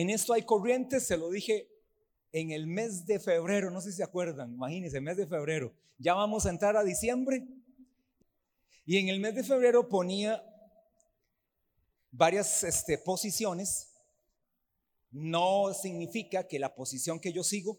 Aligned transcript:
En 0.00 0.08
esto 0.08 0.32
hay 0.32 0.44
corrientes, 0.44 1.06
se 1.06 1.18
lo 1.18 1.28
dije 1.28 1.68
en 2.32 2.52
el 2.52 2.66
mes 2.66 3.04
de 3.04 3.20
febrero, 3.20 3.70
no 3.70 3.82
sé 3.82 3.90
si 3.90 3.98
se 3.98 4.02
acuerdan, 4.02 4.54
imagínense, 4.54 4.98
mes 4.98 5.18
de 5.18 5.26
febrero. 5.26 5.74
Ya 5.98 6.14
vamos 6.14 6.46
a 6.46 6.48
entrar 6.48 6.74
a 6.74 6.82
diciembre. 6.82 7.46
Y 8.86 8.96
en 8.96 9.10
el 9.10 9.20
mes 9.20 9.34
de 9.34 9.44
febrero 9.44 9.90
ponía 9.90 10.42
varias 12.10 12.64
este, 12.64 12.96
posiciones. 12.96 13.92
No 15.10 15.74
significa 15.74 16.48
que 16.48 16.58
la 16.58 16.74
posición 16.74 17.20
que 17.20 17.34
yo 17.34 17.44
sigo 17.44 17.78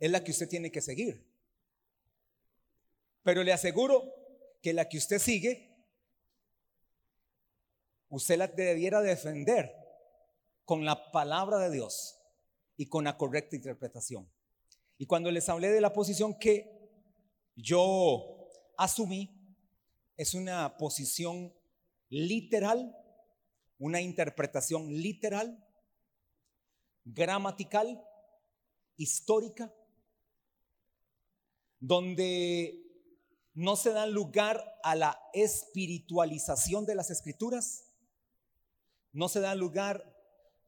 es 0.00 0.10
la 0.10 0.24
que 0.24 0.32
usted 0.32 0.48
tiene 0.48 0.72
que 0.72 0.80
seguir. 0.80 1.24
Pero 3.22 3.44
le 3.44 3.52
aseguro 3.52 4.12
que 4.60 4.72
la 4.72 4.88
que 4.88 4.98
usted 4.98 5.20
sigue, 5.20 5.72
usted 8.08 8.38
la 8.38 8.48
debiera 8.48 9.00
defender 9.00 9.87
con 10.68 10.84
la 10.84 11.10
palabra 11.12 11.58
de 11.60 11.70
Dios 11.70 12.20
y 12.76 12.90
con 12.90 13.04
la 13.04 13.16
correcta 13.16 13.56
interpretación. 13.56 14.30
Y 14.98 15.06
cuando 15.06 15.30
les 15.30 15.48
hablé 15.48 15.70
de 15.70 15.80
la 15.80 15.94
posición 15.94 16.38
que 16.38 16.90
yo 17.56 18.50
asumí, 18.76 19.34
es 20.18 20.34
una 20.34 20.76
posición 20.76 21.54
literal, 22.10 22.94
una 23.78 24.02
interpretación 24.02 24.92
literal, 24.92 25.66
gramatical, 27.06 28.04
histórica, 28.98 29.72
donde 31.80 33.08
no 33.54 33.74
se 33.74 33.92
da 33.92 34.04
lugar 34.04 34.62
a 34.82 34.94
la 34.96 35.18
espiritualización 35.32 36.84
de 36.84 36.94
las 36.94 37.08
escrituras, 37.08 37.86
no 39.14 39.30
se 39.30 39.40
da 39.40 39.54
lugar 39.54 40.17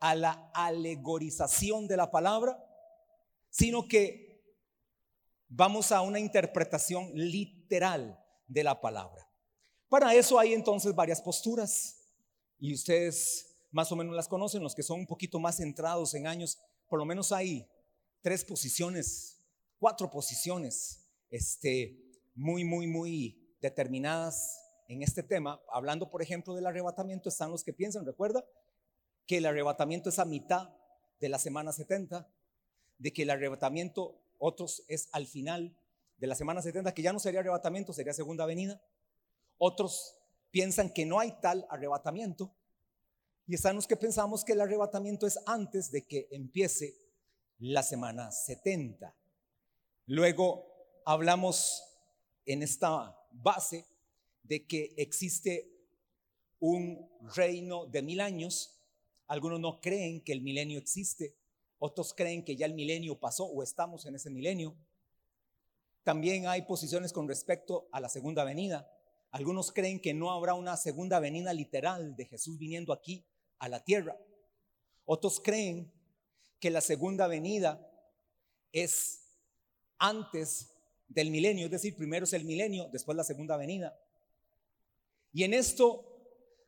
a 0.00 0.14
la 0.14 0.50
alegorización 0.54 1.86
de 1.86 1.96
la 1.96 2.10
palabra, 2.10 2.58
sino 3.50 3.86
que 3.86 4.42
vamos 5.48 5.92
a 5.92 6.00
una 6.00 6.18
interpretación 6.18 7.10
literal 7.14 8.18
de 8.46 8.64
la 8.64 8.80
palabra. 8.80 9.28
Para 9.88 10.14
eso 10.14 10.38
hay 10.38 10.54
entonces 10.54 10.94
varias 10.94 11.20
posturas 11.20 11.96
y 12.58 12.74
ustedes 12.74 13.56
más 13.70 13.90
o 13.92 13.96
menos 13.96 14.14
las 14.14 14.28
conocen, 14.28 14.62
los 14.62 14.74
que 14.74 14.82
son 14.82 15.00
un 15.00 15.06
poquito 15.06 15.38
más 15.38 15.56
centrados 15.56 16.14
en 16.14 16.26
años, 16.26 16.58
por 16.88 16.98
lo 16.98 17.04
menos 17.04 17.32
hay 17.32 17.68
tres 18.20 18.44
posiciones, 18.44 19.38
cuatro 19.78 20.10
posiciones, 20.10 21.08
este, 21.30 22.20
muy, 22.34 22.64
muy, 22.64 22.86
muy 22.86 23.56
determinadas 23.60 24.60
en 24.88 25.02
este 25.02 25.22
tema. 25.22 25.60
Hablando, 25.72 26.10
por 26.10 26.22
ejemplo, 26.22 26.54
del 26.54 26.66
arrebatamiento, 26.66 27.28
están 27.28 27.50
los 27.50 27.62
que 27.62 27.72
piensan, 27.72 28.04
recuerda, 28.04 28.44
que 29.30 29.36
el 29.36 29.46
arrebatamiento 29.46 30.08
es 30.08 30.18
a 30.18 30.24
mitad 30.24 30.70
de 31.20 31.28
la 31.28 31.38
semana 31.38 31.72
70, 31.72 32.28
de 32.98 33.12
que 33.12 33.22
el 33.22 33.30
arrebatamiento, 33.30 34.20
otros, 34.38 34.82
es 34.88 35.08
al 35.12 35.28
final 35.28 35.78
de 36.16 36.26
la 36.26 36.34
semana 36.34 36.62
70, 36.62 36.92
que 36.92 37.02
ya 37.02 37.12
no 37.12 37.20
sería 37.20 37.38
arrebatamiento, 37.38 37.92
sería 37.92 38.12
segunda 38.12 38.44
venida. 38.44 38.82
Otros 39.56 40.16
piensan 40.50 40.92
que 40.92 41.06
no 41.06 41.20
hay 41.20 41.30
tal 41.40 41.64
arrebatamiento. 41.70 42.52
Y 43.46 43.54
están 43.54 43.76
los 43.76 43.86
que 43.86 43.96
pensamos 43.96 44.44
que 44.44 44.54
el 44.54 44.62
arrebatamiento 44.62 45.28
es 45.28 45.38
antes 45.46 45.92
de 45.92 46.08
que 46.08 46.26
empiece 46.32 46.96
la 47.60 47.84
semana 47.84 48.32
70. 48.32 49.14
Luego 50.06 50.66
hablamos 51.04 51.84
en 52.46 52.64
esta 52.64 53.16
base 53.30 53.86
de 54.42 54.66
que 54.66 54.92
existe 54.96 55.70
un 56.58 57.08
reino 57.32 57.86
de 57.86 58.02
mil 58.02 58.20
años 58.20 58.78
algunos 59.30 59.60
no 59.60 59.80
creen 59.80 60.22
que 60.22 60.32
el 60.32 60.42
milenio 60.42 60.76
existe, 60.76 61.36
otros 61.78 62.12
creen 62.14 62.44
que 62.44 62.56
ya 62.56 62.66
el 62.66 62.74
milenio 62.74 63.20
pasó 63.20 63.44
o 63.44 63.62
estamos 63.62 64.04
en 64.06 64.16
ese 64.16 64.28
milenio. 64.28 64.74
También 66.02 66.48
hay 66.48 66.62
posiciones 66.62 67.12
con 67.12 67.28
respecto 67.28 67.88
a 67.92 68.00
la 68.00 68.08
segunda 68.08 68.42
venida. 68.42 68.92
Algunos 69.30 69.70
creen 69.70 70.00
que 70.00 70.14
no 70.14 70.32
habrá 70.32 70.54
una 70.54 70.76
segunda 70.76 71.20
venida 71.20 71.52
literal 71.52 72.16
de 72.16 72.24
Jesús 72.24 72.58
viniendo 72.58 72.92
aquí 72.92 73.24
a 73.60 73.68
la 73.68 73.84
tierra. 73.84 74.18
Otros 75.04 75.38
creen 75.38 75.92
que 76.58 76.70
la 76.70 76.80
segunda 76.80 77.28
venida 77.28 77.88
es 78.72 79.28
antes 79.98 80.74
del 81.06 81.30
milenio, 81.30 81.66
es 81.66 81.70
decir, 81.70 81.94
primero 81.94 82.24
es 82.24 82.32
el 82.32 82.44
milenio, 82.44 82.88
después 82.88 83.16
la 83.16 83.22
segunda 83.22 83.56
venida. 83.56 83.96
Y 85.32 85.44
en 85.44 85.54
esto 85.54 86.04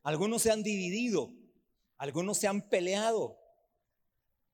algunos 0.04 0.42
se 0.42 0.52
han 0.52 0.62
dividido 0.62 1.41
algunos 2.02 2.38
se 2.38 2.48
han 2.48 2.68
peleado 2.68 3.38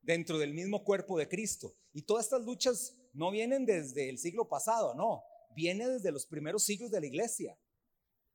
dentro 0.02 0.36
del 0.36 0.52
mismo 0.52 0.84
cuerpo 0.84 1.16
de 1.16 1.30
Cristo. 1.30 1.74
Y 1.94 2.02
todas 2.02 2.26
estas 2.26 2.42
luchas 2.42 2.94
no 3.14 3.30
vienen 3.30 3.64
desde 3.64 4.10
el 4.10 4.18
siglo 4.18 4.50
pasado, 4.50 4.94
no, 4.94 5.24
viene 5.56 5.88
desde 5.88 6.12
los 6.12 6.26
primeros 6.26 6.64
siglos 6.64 6.90
de 6.90 7.00
la 7.00 7.06
iglesia. 7.06 7.58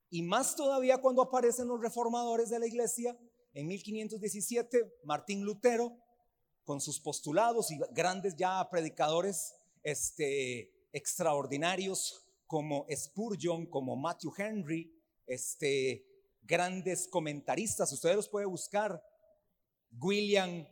Y 0.09 0.24
más 0.24 0.56
todavía 0.56 0.97
cuando 0.97 1.22
aparecen 1.22 1.68
los 1.68 1.79
reformadores 1.79 2.50
de 2.50 2.57
la 2.57 2.66
iglesia, 2.66 3.16
en 3.53 3.68
1517, 3.68 4.96
Martín 5.03 5.45
Lutero, 5.45 5.95
con 6.63 6.81
sus 6.81 7.00
postulados 7.00 7.69
y 7.69 7.78
grandes 7.91 8.35
ya 8.35 8.68
predicadores 8.72 9.53
este, 9.84 10.74
extraordinarios 10.91 12.25
como 12.47 12.88
Spurgeon, 12.90 13.68
como 13.68 13.95
Matthew 13.95 14.34
Henry, 14.40 14.91
este, 15.28 16.03
grandes 16.44 17.08
comentaristas, 17.08 17.92
ustedes 17.92 18.16
los 18.16 18.30
pueden 18.30 18.50
buscar. 18.50 19.02
William 20.00 20.68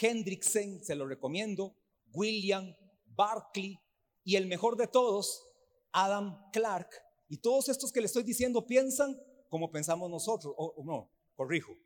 Hendrickson, 0.00 0.82
se 0.82 0.94
lo 0.94 1.06
recomiendo, 1.06 1.76
William 2.12 2.74
Barclay 3.06 3.78
y 4.24 4.36
el 4.36 4.46
mejor 4.46 4.76
de 4.76 4.86
todos, 4.86 5.46
Adam 5.92 6.50
Clark. 6.52 6.90
Y 7.28 7.38
todos 7.38 7.68
estos 7.68 7.92
que 7.92 8.00
le 8.00 8.06
estoy 8.06 8.22
diciendo 8.22 8.66
piensan 8.66 9.16
como 9.48 9.70
pensamos 9.70 10.08
nosotros, 10.08 10.54
o, 10.56 10.82
no, 10.84 11.10
corrijo. 11.34 11.76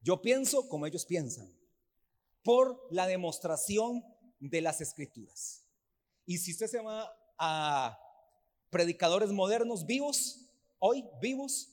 Yo 0.00 0.20
pienso 0.20 0.68
como 0.68 0.86
ellos 0.86 1.06
piensan, 1.06 1.48
por 2.42 2.86
la 2.90 3.06
demostración 3.06 4.04
de 4.40 4.60
las 4.60 4.80
escrituras. 4.80 5.64
Y 6.26 6.38
si 6.38 6.52
usted 6.52 6.66
se 6.66 6.80
va 6.80 7.10
a 7.38 7.98
predicadores 8.68 9.30
modernos 9.30 9.86
vivos, 9.86 10.43
hoy 10.86 11.08
vivos. 11.18 11.70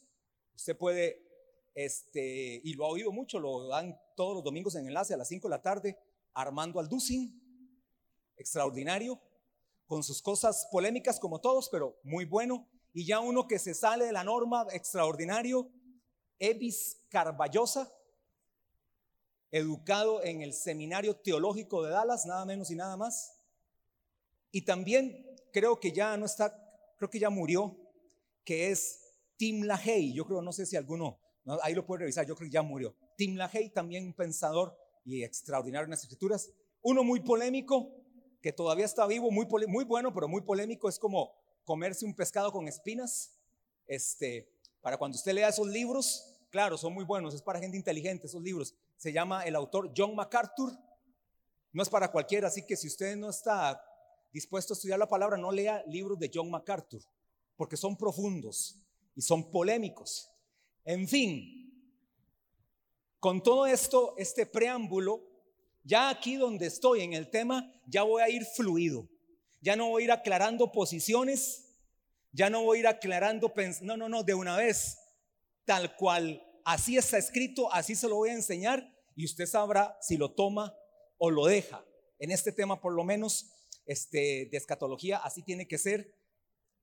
Usted 0.56 0.78
puede, 0.78 1.22
este, 1.76 2.62
y 2.64 2.74
lo 2.76 2.86
ha 2.86 2.90
oído 2.90 3.12
mucho, 3.12 3.42
lo 3.42 3.68
dan 3.68 4.00
todos 4.16 4.36
los 4.36 4.44
domingos 4.44 4.76
en 4.76 4.88
enlace 4.88 5.14
a 5.14 5.18
las 5.18 5.28
5 5.28 5.50
de 5.50 5.50
la 5.50 5.62
tarde, 5.62 6.00
Armando 6.34 6.80
Alducin, 6.80 7.38
extraordinario, 8.38 9.22
con 9.86 10.02
sus 10.02 10.22
cosas 10.22 10.66
polémicas 10.72 11.20
como 11.20 11.42
todos, 11.42 11.68
pero 11.68 12.00
muy 12.04 12.24
bueno. 12.24 12.70
Y 12.94 13.06
ya 13.06 13.20
uno 13.20 13.50
que 13.50 13.60
se 13.60 13.74
sale 13.74 14.06
de 14.06 14.14
la 14.14 14.24
norma, 14.24 14.66
extraordinario, 14.72 15.70
Evis 16.40 17.02
Carballosa, 17.10 17.92
educado 19.52 20.24
en 20.24 20.42
el 20.42 20.54
Seminario 20.54 21.18
Teológico 21.18 21.84
de 21.84 21.92
Dallas, 21.92 22.26
nada 22.26 22.46
menos 22.46 22.72
y 22.72 22.76
nada 22.76 22.96
más. 22.96 23.38
Y 24.52 24.62
también 24.62 25.36
creo 25.52 25.82
que 25.82 25.92
ya 25.92 26.16
no 26.16 26.26
está, 26.26 26.56
creo 26.98 27.10
que 27.10 27.20
ya 27.20 27.30
murió, 27.30 27.76
que 28.46 28.72
es 28.72 29.01
Tim 29.42 29.64
LaHaye, 29.64 30.14
yo 30.14 30.24
creo, 30.24 30.40
no 30.44 30.54
sé 30.54 30.68
si 30.68 30.76
alguno, 30.76 31.20
ahí 31.64 31.74
lo 31.74 31.84
puede 31.84 32.02
revisar, 32.02 32.28
yo 32.28 32.36
creo 32.36 32.48
que 32.48 32.54
ya 32.54 32.62
murió. 32.62 32.96
Tim 33.18 33.38
LaHaye, 33.38 33.72
también 33.72 34.06
un 34.06 34.14
pensador 34.14 34.78
y 35.04 35.24
extraordinario 35.24 35.86
en 35.86 35.90
las 35.90 36.04
escrituras. 36.04 36.52
Uno 36.84 37.04
muy 37.04 37.22
polémico, 37.22 37.92
que 38.40 38.54
todavía 38.54 38.86
está 38.86 39.08
vivo, 39.08 39.32
muy, 39.32 39.48
muy 39.68 39.84
bueno, 39.84 40.14
pero 40.14 40.28
muy 40.28 40.42
polémico, 40.42 40.88
es 40.88 41.00
como 41.00 41.34
comerse 41.64 42.06
un 42.06 42.14
pescado 42.14 42.52
con 42.52 42.68
espinas. 42.68 43.42
Este, 43.88 44.48
para 44.80 44.98
cuando 44.98 45.16
usted 45.16 45.34
lea 45.34 45.50
esos 45.50 45.68
libros, 45.68 46.38
claro, 46.52 46.78
son 46.78 46.94
muy 46.94 47.04
buenos, 47.04 47.34
es 47.34 47.42
para 47.42 47.60
gente 47.60 47.76
inteligente 47.76 48.28
esos 48.28 48.44
libros. 48.44 48.76
Se 48.96 49.12
llama 49.12 49.44
el 49.46 49.56
autor 49.56 49.92
John 49.98 50.14
MacArthur. 50.14 50.72
No 51.72 51.82
es 51.82 51.90
para 51.90 52.12
cualquiera, 52.12 52.50
así 52.50 52.64
que 52.64 52.76
si 52.76 52.86
usted 52.86 53.16
no 53.16 53.32
está 53.32 53.84
dispuesto 54.32 54.74
a 54.74 54.76
estudiar 54.76 55.00
la 55.00 55.10
palabra, 55.10 55.36
no 55.36 55.52
lea 55.52 55.84
libros 55.88 56.20
de 56.20 56.30
John 56.32 56.52
MacArthur, 56.52 57.02
porque 57.56 57.76
son 57.76 57.98
profundos 57.98 58.78
y 59.16 59.22
son 59.22 59.52
polémicos. 59.52 60.30
En 60.84 61.08
fin, 61.08 61.62
con 63.20 63.44
todo 63.44 63.66
esto, 63.66 64.16
este 64.18 64.46
preámbulo, 64.46 65.22
ya 65.84 66.10
aquí 66.10 66.36
donde 66.36 66.68
estoy 66.68 67.02
en 67.02 67.14
el 67.14 67.30
tema, 67.30 67.72
ya 67.88 68.04
voy 68.04 68.22
a 68.22 68.30
ir 68.30 68.46
fluido. 68.46 69.08
Ya 69.62 69.76
no 69.76 69.90
voy 69.90 70.04
a 70.04 70.06
ir 70.06 70.12
aclarando 70.12 70.72
posiciones, 70.72 71.72
ya 72.32 72.50
no 72.50 72.64
voy 72.64 72.78
a 72.78 72.80
ir 72.80 72.88
aclarando, 72.88 73.54
no, 73.82 73.96
no, 73.96 74.10
no, 74.10 74.24
de 74.24 74.34
una 74.34 74.58
vez, 74.58 74.98
tal 75.66 75.96
cual, 75.96 76.42
así 76.66 76.98
está 76.98 77.18
escrito, 77.18 77.72
así 77.72 77.96
se 77.96 78.08
lo 78.08 78.16
voy 78.16 78.30
a 78.30 78.34
enseñar 78.34 78.92
y 79.16 79.26
usted 79.26 79.46
sabrá 79.46 79.98
si 80.02 80.18
lo 80.18 80.32
toma 80.32 80.76
o 81.18 81.30
lo 81.30 81.46
deja. 81.46 81.86
En 82.18 82.32
este 82.32 82.52
tema, 82.52 82.82
por 82.82 82.94
lo 82.94 83.04
menos, 83.04 83.52
este, 83.86 84.48
de 84.52 84.58
escatología, 84.58 85.18
así 85.18 85.44
tiene 85.44 85.68
que 85.68 85.78
ser 85.78 86.14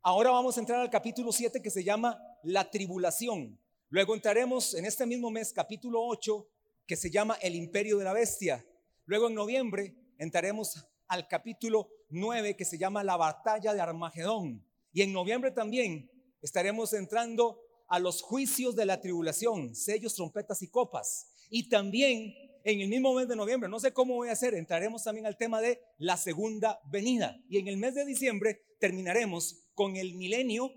Ahora 0.03 0.31
vamos 0.31 0.57
a 0.57 0.61
entrar 0.61 0.81
al 0.81 0.91
capítulo 0.91 1.33
7 1.33 1.61
que 1.61 1.71
se 1.71 1.83
llama 1.83 2.23
La 2.45 2.71
tribulación. 2.71 3.59
Luego 3.89 4.15
entraremos 4.15 4.75
en 4.75 4.87
este 4.87 5.05
mismo 5.07 5.29
mes, 5.29 5.53
capítulo 5.53 6.01
8, 6.07 6.49
que 6.87 6.95
se 6.95 7.11
llama 7.11 7.37
El 7.43 7.57
Imperio 7.57 7.99
de 7.99 8.05
la 8.05 8.13
Bestia. 8.13 8.65
Luego 9.07 9.27
en 9.27 9.35
noviembre 9.35 9.97
entraremos 10.17 10.87
al 11.09 11.27
capítulo 11.27 11.89
9 12.11 12.55
que 12.55 12.65
se 12.65 12.79
llama 12.79 13.03
La 13.03 13.17
Batalla 13.17 13.75
de 13.75 13.81
Armagedón. 13.81 14.65
Y 14.93 15.03
en 15.03 15.13
noviembre 15.13 15.51
también 15.51 16.09
estaremos 16.43 16.93
entrando 16.93 17.61
a 17.89 17.99
los 17.99 18.23
juicios 18.23 18.77
de 18.77 18.87
la 18.87 19.01
tribulación, 19.01 19.75
sellos, 19.75 20.15
trompetas 20.15 20.63
y 20.63 20.69
copas. 20.69 21.33
Y 21.51 21.69
también 21.69 22.35
en 22.71 22.83
el 22.83 22.89
mismo 22.89 23.15
mes 23.15 23.27
de 23.27 23.35
noviembre, 23.35 23.67
no 23.67 23.81
sé 23.81 23.95
cómo 23.95 24.17
voy 24.17 24.29
a 24.29 24.33
hacer, 24.33 24.53
entraremos 24.53 25.03
también 25.03 25.25
al 25.25 25.39
tema 25.39 25.59
de 25.63 25.81
la 25.97 26.19
segunda 26.19 26.79
venida. 26.93 27.41
Y 27.49 27.57
en 27.57 27.67
el 27.67 27.79
mes 27.79 27.95
de 27.95 28.05
diciembre 28.05 28.61
terminaremos 28.79 29.71
con 29.73 29.97
el 29.97 30.15
milenio 30.15 30.71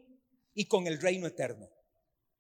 y 0.53 0.67
con 0.67 0.88
el 0.88 1.01
reino 1.01 1.27
eterno. 1.27 1.69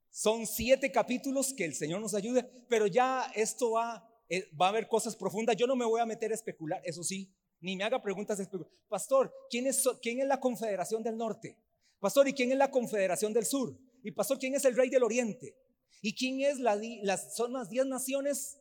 Son 0.09 0.47
siete 0.47 0.89
capítulos 0.89 1.53
que 1.53 1.65
el 1.65 1.75
Señor 1.75 1.99
nos 1.99 2.13
ayude, 2.13 2.49
pero 2.69 2.87
ya 2.87 3.29
esto 3.35 3.71
va, 3.71 4.07
eh, 4.29 4.49
va 4.55 4.67
a 4.67 4.69
haber 4.69 4.87
cosas 4.87 5.17
profundas. 5.17 5.57
Yo 5.57 5.67
no 5.67 5.75
me 5.75 5.83
voy 5.83 5.99
a 5.99 6.05
meter 6.05 6.31
a 6.31 6.35
especular, 6.35 6.81
eso 6.85 7.03
sí, 7.03 7.29
ni 7.59 7.75
me 7.75 7.83
haga 7.83 8.01
preguntas. 8.01 8.39
Pastor, 8.87 9.33
¿quién 9.49 9.67
es, 9.67 9.83
¿quién 10.01 10.21
es 10.21 10.27
la 10.27 10.39
Confederación 10.39 11.03
del 11.03 11.17
Norte? 11.17 11.57
Pastor, 11.99 12.25
¿y 12.29 12.33
quién 12.33 12.53
es 12.53 12.57
la 12.57 12.71
Confederación 12.71 13.33
del 13.33 13.45
Sur? 13.45 13.77
Y 14.01 14.11
pastor, 14.11 14.39
¿quién 14.39 14.55
es 14.55 14.63
el 14.63 14.77
Rey 14.77 14.89
del 14.89 15.03
Oriente? 15.03 15.57
¿Y 16.01 16.15
quién 16.15 16.39
es 16.39 16.57
la, 16.57 16.79
las, 17.03 17.35
son 17.35 17.51
las 17.51 17.69
diez 17.69 17.85
naciones 17.85 18.60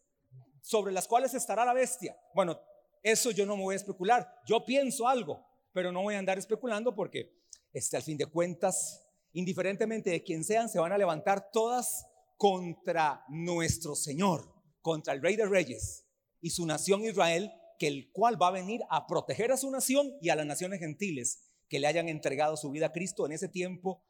sobre 0.62 0.92
las 0.92 1.08
cuales 1.08 1.34
estará 1.34 1.64
la 1.64 1.72
bestia? 1.72 2.16
Bueno, 2.34 2.60
eso 3.02 3.30
yo 3.30 3.46
no 3.46 3.56
me 3.56 3.62
voy 3.62 3.74
a 3.74 3.76
especular. 3.76 4.28
Yo 4.46 4.64
pienso 4.64 5.08
algo, 5.08 5.44
pero 5.72 5.92
no 5.92 6.02
voy 6.02 6.14
a 6.14 6.18
andar 6.18 6.38
especulando 6.38 6.94
porque 6.94 7.32
este, 7.72 7.96
al 7.96 8.02
fin 8.02 8.18
de 8.18 8.26
cuentas 8.26 9.06
indiferentemente 9.32 10.10
de 10.10 10.22
quién 10.22 10.44
sean, 10.44 10.68
se 10.68 10.78
van 10.78 10.92
a 10.92 10.98
levantar 10.98 11.50
todas 11.52 12.06
contra 12.36 13.24
nuestro 13.28 13.94
Señor, 13.94 14.52
contra 14.82 15.12
el 15.12 15.22
Rey 15.22 15.36
de 15.36 15.46
Reyes 15.46 16.06
y 16.40 16.50
su 16.50 16.66
nación 16.66 17.04
Israel, 17.04 17.52
que 17.78 17.86
el 17.86 18.10
cual 18.12 18.40
va 18.40 18.48
a 18.48 18.52
venir 18.52 18.80
a 18.90 19.06
proteger 19.06 19.52
a 19.52 19.56
su 19.56 19.70
nación 19.70 20.12
y 20.20 20.30
a 20.30 20.36
las 20.36 20.46
naciones 20.46 20.80
gentiles 20.80 21.42
que 21.68 21.78
le 21.78 21.86
hayan 21.86 22.08
entregado 22.08 22.56
su 22.56 22.70
vida 22.70 22.86
a 22.86 22.92
Cristo 22.92 23.26
en 23.26 23.32
ese 23.32 23.48
tiempo 23.48 24.02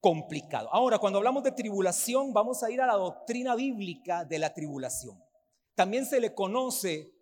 complicado. 0.00 0.68
Ahora, 0.72 0.98
cuando 0.98 1.18
hablamos 1.18 1.42
de 1.42 1.52
tribulación, 1.52 2.32
vamos 2.32 2.62
a 2.62 2.70
ir 2.70 2.80
a 2.80 2.86
la 2.86 2.94
doctrina 2.94 3.54
bíblica 3.54 4.24
de 4.24 4.38
la 4.38 4.52
tribulación. 4.52 5.18
También 5.74 6.06
se 6.06 6.20
le 6.20 6.34
conoce 6.34 7.12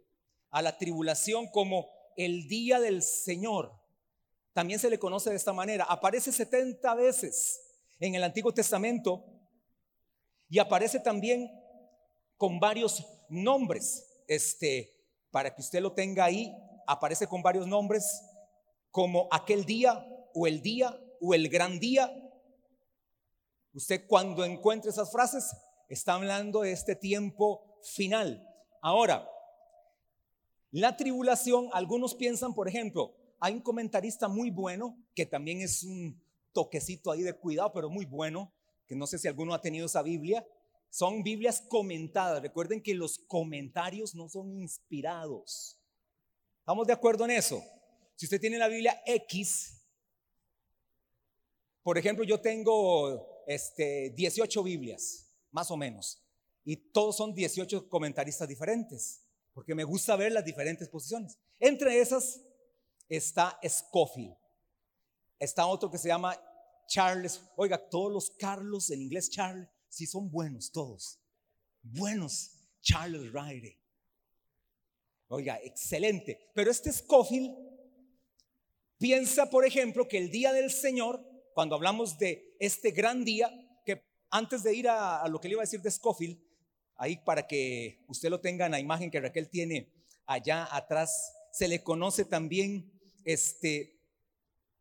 a 0.50 0.62
la 0.62 0.76
tribulación 0.76 1.48
como 1.48 1.88
el 2.16 2.46
día 2.46 2.80
del 2.80 3.02
Señor. 3.02 3.72
También 4.52 4.78
se 4.78 4.90
le 4.90 4.98
conoce 4.98 5.30
de 5.30 5.36
esta 5.36 5.52
manera. 5.52 5.84
Aparece 5.84 6.30
70 6.30 6.94
veces 6.94 7.60
en 7.98 8.14
el 8.14 8.24
Antiguo 8.24 8.52
Testamento 8.52 9.24
y 10.48 10.58
aparece 10.58 11.00
también 11.00 11.50
con 12.36 12.60
varios 12.60 13.06
nombres. 13.30 14.06
Este, 14.28 14.92
para 15.30 15.54
que 15.54 15.62
usted 15.62 15.80
lo 15.80 15.92
tenga 15.92 16.24
ahí, 16.24 16.54
aparece 16.86 17.26
con 17.26 17.42
varios 17.42 17.66
nombres 17.66 18.22
como 18.90 19.28
aquel 19.30 19.64
día 19.64 20.06
o 20.34 20.46
el 20.46 20.60
día 20.60 20.94
o 21.20 21.32
el 21.32 21.48
gran 21.48 21.80
día. 21.80 22.12
Usted 23.72 24.06
cuando 24.06 24.44
encuentre 24.44 24.90
esas 24.90 25.10
frases 25.10 25.50
está 25.88 26.14
hablando 26.14 26.60
de 26.60 26.72
este 26.72 26.94
tiempo 26.94 27.71
final. 27.82 28.46
Ahora, 28.80 29.28
la 30.70 30.96
tribulación, 30.96 31.68
algunos 31.72 32.14
piensan, 32.14 32.54
por 32.54 32.68
ejemplo, 32.68 33.14
hay 33.38 33.54
un 33.54 33.60
comentarista 33.60 34.28
muy 34.28 34.50
bueno, 34.50 34.96
que 35.14 35.26
también 35.26 35.60
es 35.60 35.82
un 35.82 36.22
toquecito 36.52 37.10
ahí 37.10 37.22
de 37.22 37.34
cuidado, 37.34 37.72
pero 37.72 37.90
muy 37.90 38.06
bueno, 38.06 38.52
que 38.86 38.94
no 38.94 39.06
sé 39.06 39.18
si 39.18 39.28
alguno 39.28 39.54
ha 39.54 39.60
tenido 39.60 39.86
esa 39.86 40.02
Biblia. 40.02 40.46
Son 40.90 41.22
Biblias 41.22 41.60
comentadas. 41.68 42.40
Recuerden 42.42 42.82
que 42.82 42.94
los 42.94 43.18
comentarios 43.18 44.14
no 44.14 44.28
son 44.28 44.52
inspirados. 44.60 45.78
¿Estamos 46.60 46.86
de 46.86 46.92
acuerdo 46.92 47.24
en 47.24 47.32
eso? 47.32 47.62
Si 48.14 48.26
usted 48.26 48.40
tiene 48.40 48.58
la 48.58 48.68
Biblia 48.68 49.02
X, 49.04 49.82
por 51.82 51.98
ejemplo, 51.98 52.24
yo 52.24 52.40
tengo 52.40 53.44
este, 53.46 54.10
18 54.10 54.62
Biblias, 54.62 55.28
más 55.50 55.70
o 55.70 55.76
menos, 55.76 56.21
y 56.64 56.76
todos 56.76 57.16
son 57.16 57.34
18 57.34 57.88
comentaristas 57.88 58.48
diferentes, 58.48 59.22
porque 59.52 59.74
me 59.74 59.84
gusta 59.84 60.16
ver 60.16 60.32
las 60.32 60.44
diferentes 60.44 60.88
posiciones. 60.88 61.38
Entre 61.58 62.00
esas 62.00 62.40
está 63.08 63.58
Scofield. 63.66 64.36
Está 65.38 65.66
otro 65.66 65.90
que 65.90 65.98
se 65.98 66.08
llama 66.08 66.40
Charles. 66.86 67.42
Oiga, 67.56 67.78
todos 67.78 68.12
los 68.12 68.30
Carlos 68.30 68.90
en 68.90 69.02
inglés 69.02 69.28
Charles, 69.30 69.68
sí 69.88 70.06
son 70.06 70.30
buenos 70.30 70.70
todos. 70.70 71.18
Buenos. 71.82 72.58
Charles 72.82 73.32
Riley. 73.32 73.78
Oiga, 75.28 75.58
excelente. 75.62 76.50
Pero 76.52 76.70
este 76.70 76.92
Scofield 76.92 77.56
piensa, 78.98 79.48
por 79.48 79.64
ejemplo, 79.64 80.06
que 80.06 80.18
el 80.18 80.30
día 80.30 80.52
del 80.52 80.70
Señor, 80.70 81.24
cuando 81.54 81.74
hablamos 81.74 82.18
de 82.18 82.56
este 82.58 82.90
gran 82.90 83.24
día, 83.24 83.50
que 83.86 84.04
antes 84.30 84.62
de 84.62 84.74
ir 84.74 84.88
a, 84.88 85.22
a 85.22 85.28
lo 85.28 85.40
que 85.40 85.48
le 85.48 85.52
iba 85.52 85.62
a 85.62 85.64
decir 85.64 85.80
de 85.80 85.90
Scofield, 85.90 86.38
ahí 87.02 87.16
para 87.16 87.48
que 87.48 87.98
usted 88.06 88.30
lo 88.30 88.40
tenga 88.40 88.66
en 88.66 88.72
la 88.72 88.78
imagen 88.78 89.10
que 89.10 89.20
Raquel 89.20 89.48
tiene 89.48 89.88
allá 90.24 90.68
atrás, 90.70 91.34
se 91.50 91.66
le 91.66 91.82
conoce 91.82 92.24
también 92.24 92.92
este, 93.24 93.98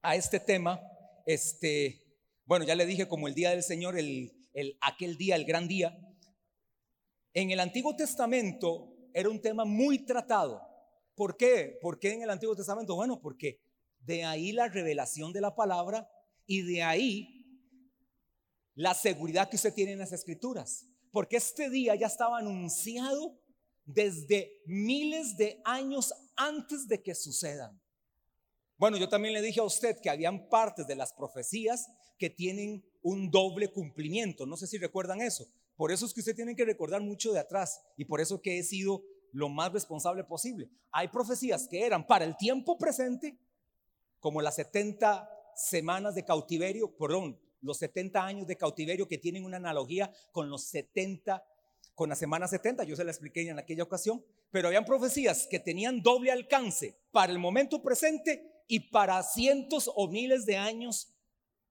a 0.03 0.15
este 0.15 0.39
tema, 0.39 0.79
este, 1.25 1.99
bueno, 2.45 2.63
ya 2.63 2.75
le 2.75 2.85
dije 2.85 3.07
como 3.07 3.27
el 3.27 3.33
día 3.33 3.49
del 3.49 3.63
Señor, 3.63 3.97
el, 3.97 4.31
el, 4.53 4.77
aquel 4.81 5.17
día, 5.17 5.35
el 5.35 5.45
gran 5.45 5.67
día. 5.67 5.97
En 7.33 7.49
el 7.49 7.59
Antiguo 7.59 7.95
Testamento 7.95 8.93
era 9.15 9.27
un 9.27 9.41
tema 9.41 9.65
muy 9.65 10.05
tratado. 10.05 10.61
¿Por 11.15 11.37
qué? 11.37 11.79
¿Por 11.81 11.97
qué 11.97 12.13
en 12.13 12.21
el 12.21 12.29
Antiguo 12.29 12.55
Testamento? 12.55 12.95
Bueno, 12.95 13.19
porque 13.19 13.59
de 13.99 14.25
ahí 14.25 14.51
la 14.51 14.67
revelación 14.67 15.33
de 15.33 15.41
la 15.41 15.55
palabra 15.55 16.07
y 16.45 16.61
de 16.61 16.83
ahí 16.83 17.47
la 18.75 18.93
seguridad 18.93 19.49
que 19.49 19.55
usted 19.55 19.73
tiene 19.73 19.93
en 19.93 19.99
las 19.99 20.11
escrituras. 20.11 20.90
Porque 21.11 21.37
este 21.37 21.69
día 21.69 21.95
ya 21.95 22.07
estaba 22.07 22.39
anunciado 22.39 23.37
desde 23.85 24.61
miles 24.65 25.37
de 25.37 25.61
años 25.65 26.13
antes 26.35 26.87
de 26.87 27.01
que 27.01 27.15
sucedan. 27.15 27.79
Bueno, 28.77 28.97
yo 28.97 29.09
también 29.09 29.33
le 29.33 29.41
dije 29.41 29.59
a 29.59 29.63
usted 29.63 29.97
que 30.01 30.09
habían 30.09 30.49
partes 30.49 30.87
de 30.87 30.95
las 30.95 31.13
profecías 31.13 31.87
que 32.17 32.29
tienen 32.29 32.83
un 33.01 33.29
doble 33.29 33.71
cumplimiento. 33.71 34.45
No 34.45 34.57
sé 34.57 34.67
si 34.67 34.77
recuerdan 34.77 35.21
eso. 35.21 35.47
Por 35.75 35.91
eso 35.91 36.05
es 36.05 36.13
que 36.13 36.21
usted 36.21 36.35
tiene 36.35 36.55
que 36.55 36.65
recordar 36.65 37.01
mucho 37.01 37.31
de 37.31 37.39
atrás 37.39 37.81
y 37.97 38.05
por 38.05 38.21
eso 38.21 38.41
que 38.41 38.59
he 38.59 38.63
sido 38.63 39.03
lo 39.31 39.49
más 39.49 39.71
responsable 39.71 40.23
posible. 40.23 40.69
Hay 40.91 41.07
profecías 41.07 41.67
que 41.67 41.85
eran 41.85 42.05
para 42.05 42.25
el 42.25 42.37
tiempo 42.37 42.77
presente, 42.77 43.37
como 44.19 44.41
las 44.41 44.55
70 44.55 45.29
semanas 45.55 46.15
de 46.15 46.25
cautiverio, 46.25 46.95
perdón, 46.95 47.39
los 47.61 47.77
70 47.77 48.25
años 48.25 48.47
de 48.47 48.57
cautiverio 48.57 49.07
que 49.07 49.17
tienen 49.17 49.45
una 49.45 49.57
analogía 49.57 50.11
con 50.31 50.49
los 50.49 50.63
70, 50.65 51.43
con 51.95 52.09
la 52.09 52.15
semana 52.15 52.47
70, 52.47 52.83
yo 52.83 52.95
se 52.95 53.03
la 53.03 53.11
expliqué 53.11 53.47
en 53.47 53.59
aquella 53.59 53.83
ocasión, 53.83 54.23
pero 54.49 54.67
habían 54.67 54.85
profecías 54.85 55.47
que 55.49 55.59
tenían 55.59 56.01
doble 56.01 56.31
alcance 56.31 56.97
para 57.11 57.31
el 57.31 57.39
momento 57.39 57.81
presente 57.81 58.63
y 58.67 58.91
para 58.91 59.21
cientos 59.23 59.91
o 59.93 60.07
miles 60.07 60.45
de 60.45 60.57
años 60.57 61.13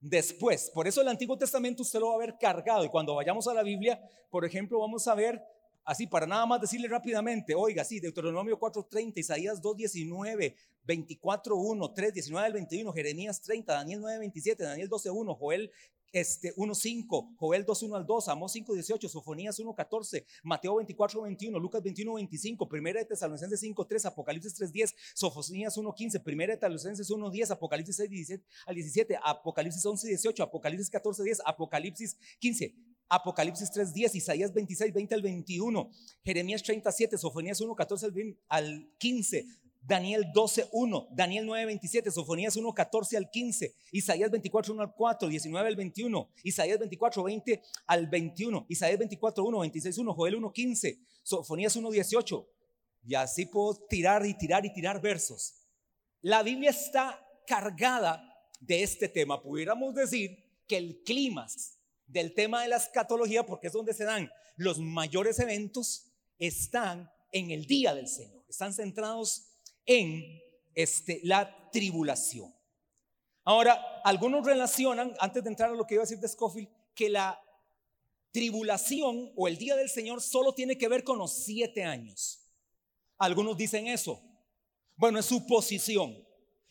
después. 0.01 0.71
Por 0.75 0.89
eso 0.89 1.01
el 1.01 1.09
Antiguo 1.09 1.37
Testamento 1.37 1.83
usted 1.83 2.01
lo 2.01 2.09
va 2.09 2.15
a 2.15 2.19
ver 2.19 2.37
cargado. 2.39 2.85
Y 2.85 2.89
cuando 2.89 3.15
vayamos 3.15 3.47
a 3.49 3.55
la 3.55 3.63
Biblia, 3.63 4.01
por 4.31 4.45
ejemplo, 4.45 4.81
vamos 4.81 5.07
a 5.07 5.15
ver, 5.15 5.43
así 5.85 6.07
para 6.07 6.27
nada 6.27 6.47
más 6.47 6.61
decirle 6.61 6.89
rápidamente, 6.89 7.55
oiga, 7.55 7.85
sí, 7.85 8.01
Deuteronomio 8.01 8.59
4.30, 8.59 9.13
Isaías 9.17 9.63
2.19, 9.63 10.55
24.1, 10.87 11.93
3, 11.95 12.15
19 12.15 12.47
al 12.47 12.53
21, 12.53 12.93
Jeremías 12.93 13.41
30, 13.43 13.73
Daniel 13.73 14.01
9.27, 14.01 14.57
Daniel 14.59 14.89
12.1, 14.89 15.39
Joel 15.39 15.71
este, 16.13 16.55
1.5, 16.57 17.37
Joel 17.37 17.65
2.1 17.65 17.97
al 17.97 18.07
2, 18.07 18.29
Amós 18.29 18.55
5.18, 18.55 19.09
Sofonías 19.09 19.61
1.14, 19.61 20.25
Mateo 20.43 20.75
24.21, 20.75 21.61
Lucas 21.61 21.83
21.25, 21.83 22.69
Primera 22.69 23.01
de 23.01 23.07
Tesalonicenses 23.07 23.63
5.3, 23.63 24.07
Apocalipsis 24.07 24.61
3.10, 24.61 24.95
Sofonías 25.15 25.77
1.15, 25.77 26.23
Primera 26.23 26.55
de 26.55 26.59
Tesalonicenses 26.59 27.11
1.10, 27.11 27.53
Apocalipsis 27.53 28.01
6.17 28.01 28.43
al 28.67 28.75
17, 28.75 29.19
Apocalipsis 29.23 29.85
11.18, 29.85 30.43
Apocalipsis 30.43 30.93
14.10, 30.93 31.39
Apocalipsis 31.45 32.19
15, 32.41 32.75
Apocalipsis 33.11 33.71
3.10, 33.73 34.15
Isaías 34.15 34.55
26, 34.55 34.95
20 34.95 35.15
al 35.15 35.23
21, 35.23 35.91
Jeremías 36.25 36.63
37, 36.63 37.19
Sofonías 37.19 37.61
1.14 37.61 38.37
al 38.49 38.89
15, 38.99 39.47
Daniel 39.83 40.27
12.1, 40.35 41.09
Daniel 41.11 41.47
9.27, 41.47 42.11
Sofonías 42.11 42.57
1.14 42.57 43.17
al 43.17 43.31
15, 43.31 43.75
Isaías 43.93 44.31
24.1 44.31 44.81
al 44.81 44.95
4, 44.95 45.29
19 45.29 45.69
al 45.69 45.77
21, 45.77 46.31
Isaías 46.45 46.79
24.20 46.79 47.61
al 47.87 48.07
21, 48.07 48.67
Isaías 48.69 49.01
24.1, 49.01 49.35
26.1, 49.35 50.15
Joel 50.15 50.37
1.15, 50.37 50.99
Sofonías 51.23 51.77
1.18. 51.77 52.47
Y 53.07 53.15
así 53.15 53.47
puedo 53.47 53.75
tirar 53.89 54.25
y 54.27 54.35
tirar 54.35 54.65
y 54.67 54.73
tirar 54.73 55.01
versos. 55.01 55.55
La 56.23 56.43
Biblia 56.43 56.71
está 56.71 57.19
cargada 57.47 58.23
de 58.61 58.83
este 58.83 59.09
tema. 59.09 59.43
Pudiéramos 59.43 59.95
decir 59.95 60.39
que 60.67 60.77
el 60.77 61.03
clima 61.03 61.49
del 62.11 62.35
tema 62.35 62.63
de 62.63 62.69
la 62.69 62.77
escatología, 62.77 63.47
porque 63.47 63.69
es 63.69 63.73
donde 63.73 63.95
se 63.95 64.05
dan 64.05 64.31
los 64.57 64.79
mayores 64.79 65.39
eventos, 65.39 66.07
están 66.39 67.11
en 67.33 67.51
el 67.51 67.67
día 67.67 67.95
del 67.95 68.09
Señor, 68.09 68.45
están 68.49 68.75
centrados 68.75 69.47
en 69.87 70.41
este, 70.75 71.21
la 71.25 71.71
tribulación. 71.71 72.55
Ahora, 73.45 74.01
algunos 74.05 74.45
relacionan, 74.45 75.15
antes 75.19 75.43
de 75.43 75.51
entrar 75.51 75.71
a 75.71 75.75
lo 75.75 75.87
que 75.87 75.95
iba 75.95 76.03
a 76.03 76.07
decir 76.07 76.19
de 76.19 76.29
Scofield, 76.29 76.69
que 76.95 77.09
la 77.09 77.41
tribulación 78.33 79.33
o 79.37 79.49
el 79.49 79.57
día 79.57 79.77
del 79.77 79.89
Señor 79.89 80.21
solo 80.21 80.53
tiene 80.53 80.77
que 80.77 80.89
ver 80.89 81.05
con 81.05 81.19
los 81.19 81.45
siete 81.45 81.85
años. 81.85 82.47
Algunos 83.19 83.57
dicen 83.57 83.87
eso. 83.87 84.21
Bueno, 84.97 85.19
es 85.19 85.27
su 85.27 85.47
posición. 85.47 86.17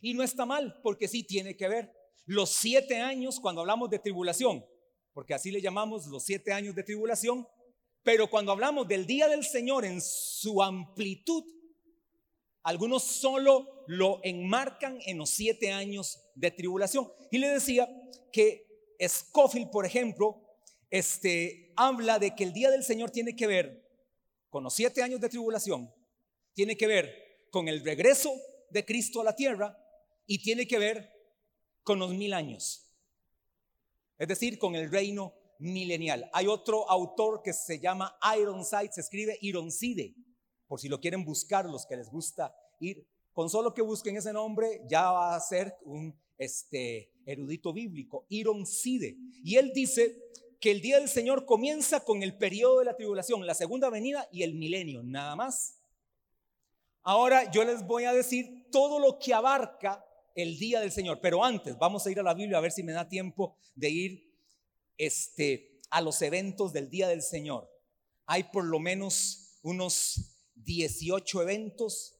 Y 0.01 0.13
no 0.13 0.24
está 0.24 0.46
mal, 0.46 0.79
porque 0.81 1.08
sí 1.08 1.24
tiene 1.24 1.58
que 1.58 1.67
ver. 1.67 1.93
Los 2.25 2.51
siete 2.51 3.00
años, 3.00 3.39
cuando 3.39 3.62
hablamos 3.62 3.89
de 3.89 4.00
tribulación, 4.00 4.63
porque 5.19 5.33
así 5.33 5.51
le 5.51 5.59
llamamos 5.59 6.07
los 6.07 6.23
siete 6.23 6.53
años 6.53 6.73
de 6.75 6.81
tribulación, 6.81 7.45
pero 8.03 8.29
cuando 8.29 8.53
hablamos 8.53 8.88
del 8.88 9.05
día 9.05 9.27
del 9.27 9.43
Señor 9.43 9.83
en 9.83 9.99
su 9.99 10.63
amplitud, 10.63 11.43
algunos 12.63 13.03
solo 13.03 13.83
lo 13.88 14.21
enmarcan 14.23 14.97
en 15.05 15.17
los 15.17 15.29
siete 15.29 15.73
años 15.73 16.21
de 16.35 16.51
tribulación. 16.51 17.11
Y 17.31 17.38
le 17.38 17.49
decía 17.49 17.89
que 18.31 18.65
Scofield, 19.05 19.69
por 19.71 19.85
ejemplo, 19.85 20.41
este, 20.89 21.73
habla 21.75 22.17
de 22.17 22.33
que 22.33 22.45
el 22.45 22.53
día 22.53 22.71
del 22.71 22.85
Señor 22.85 23.11
tiene 23.11 23.35
que 23.35 23.47
ver 23.47 23.85
con 24.49 24.63
los 24.63 24.73
siete 24.73 25.03
años 25.03 25.19
de 25.19 25.27
tribulación, 25.27 25.93
tiene 26.53 26.77
que 26.77 26.88
ver 26.88 27.49
con 27.51 27.67
el 27.67 27.83
regreso 27.83 28.31
de 28.69 28.85
Cristo 28.85 29.19
a 29.19 29.25
la 29.25 29.35
tierra 29.35 29.77
y 30.25 30.41
tiene 30.41 30.65
que 30.65 30.79
ver 30.79 31.11
con 31.83 31.99
los 31.99 32.13
mil 32.13 32.31
años. 32.31 32.88
Es 34.19 34.27
decir, 34.27 34.59
con 34.59 34.75
el 34.75 34.91
reino 34.91 35.33
milenial. 35.59 36.29
Hay 36.33 36.47
otro 36.47 36.89
autor 36.89 37.41
que 37.41 37.53
se 37.53 37.79
llama 37.79 38.17
Ironside, 38.38 38.91
se 38.91 39.01
escribe 39.01 39.38
Ironside, 39.41 40.13
por 40.67 40.79
si 40.79 40.89
lo 40.89 40.99
quieren 40.99 41.23
buscar, 41.23 41.65
los 41.65 41.85
que 41.85 41.95
les 41.95 42.09
gusta 42.09 42.53
ir. 42.79 43.07
Con 43.33 43.49
solo 43.49 43.73
que 43.73 43.81
busquen 43.81 44.17
ese 44.17 44.33
nombre, 44.33 44.81
ya 44.89 45.11
va 45.11 45.35
a 45.35 45.39
ser 45.39 45.77
un 45.83 46.13
este, 46.38 47.13
erudito 47.25 47.71
bíblico, 47.71 48.25
Ironside. 48.29 49.15
Y 49.43 49.55
él 49.55 49.71
dice 49.73 50.21
que 50.59 50.71
el 50.71 50.81
día 50.81 50.99
del 50.99 51.07
Señor 51.07 51.45
comienza 51.45 52.03
con 52.03 52.21
el 52.21 52.38
periodo 52.38 52.79
de 52.79 52.85
la 52.85 52.97
tribulación, 52.97 53.47
la 53.47 53.53
segunda 53.53 53.89
venida 53.89 54.27
y 54.31 54.43
el 54.43 54.55
milenio, 54.55 55.01
nada 55.03 55.35
más. 55.38 55.77
Ahora 57.03 57.49
yo 57.51 57.63
les 57.63 57.88
voy 57.88 58.03
a 58.03 58.13
decir 58.13 58.67
todo 58.71 58.99
lo 58.99 59.17
que 59.17 59.33
abarca 59.33 60.05
el 60.39 60.58
día 60.58 60.79
del 60.79 60.91
Señor, 60.91 61.19
pero 61.22 61.43
antes 61.43 61.77
vamos 61.77 62.05
a 62.05 62.12
ir 62.12 62.19
a 62.19 62.24
la 62.24 62.34
Biblia 62.34 62.58
a 62.58 62.62
ver 62.62 62.72
si 62.72 62.84
me 62.84 62.93
da 62.93 63.08
tiempo 63.08 63.58
de 63.75 63.89
ir 63.89 64.34
este, 64.98 65.79
a 65.89 66.01
los 66.01 66.22
eventos 66.22 66.74
del 66.74 66.89
día 66.89 67.08
del 67.08 67.22
Señor. 67.22 67.69
Hay 68.25 68.43
por 68.43 68.65
lo 68.65 68.79
menos 68.79 69.60
unos 69.62 70.36
18 70.55 71.41
eventos 71.41 72.15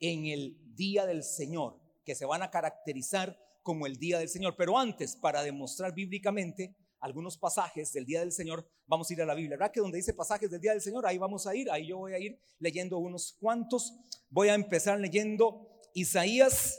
en 0.00 0.26
el 0.26 0.58
día 0.74 1.06
del 1.06 1.22
Señor 1.22 1.80
que 2.04 2.14
se 2.14 2.26
van 2.26 2.42
a 2.42 2.50
caracterizar 2.50 3.38
como 3.62 3.86
el 3.86 3.96
día 3.96 4.18
del 4.18 4.28
Señor. 4.28 4.54
Pero 4.56 4.78
antes, 4.78 5.16
para 5.16 5.42
demostrar 5.42 5.94
bíblicamente 5.94 6.76
algunos 7.00 7.36
pasajes 7.38 7.92
del 7.92 8.04
día 8.04 8.20
del 8.20 8.32
Señor, 8.32 8.66
vamos 8.86 9.08
a 9.08 9.12
ir 9.12 9.22
a 9.22 9.26
la 9.26 9.34
Biblia. 9.34 9.56
¿Verdad 9.56 9.72
que 9.72 9.80
donde 9.80 9.98
dice 9.98 10.12
pasajes 10.12 10.50
del 10.50 10.60
día 10.60 10.72
del 10.72 10.82
Señor? 10.82 11.06
Ahí 11.06 11.18
vamos 11.18 11.46
a 11.46 11.54
ir, 11.54 11.70
ahí 11.70 11.86
yo 11.86 11.98
voy 11.98 12.14
a 12.14 12.18
ir 12.18 12.38
leyendo 12.58 12.98
unos 12.98 13.32
cuantos. 13.40 13.94
Voy 14.28 14.48
a 14.48 14.54
empezar 14.54 14.98
leyendo 15.00 15.68
Isaías 15.94 16.78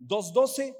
2.12. 0.00 0.76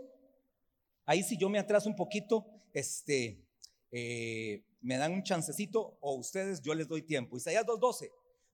Ahí 1.04 1.22
si 1.22 1.36
yo 1.36 1.48
me 1.48 1.58
atraso 1.58 1.88
un 1.88 1.96
poquito, 1.96 2.46
este, 2.72 3.44
eh, 3.90 4.64
me 4.80 4.96
dan 4.96 5.12
un 5.12 5.22
chancecito 5.22 5.98
o 6.00 6.14
ustedes, 6.16 6.60
yo 6.62 6.74
les 6.74 6.88
doy 6.88 7.02
tiempo. 7.02 7.36
Isaías 7.36 7.64
2.12. 7.64 8.10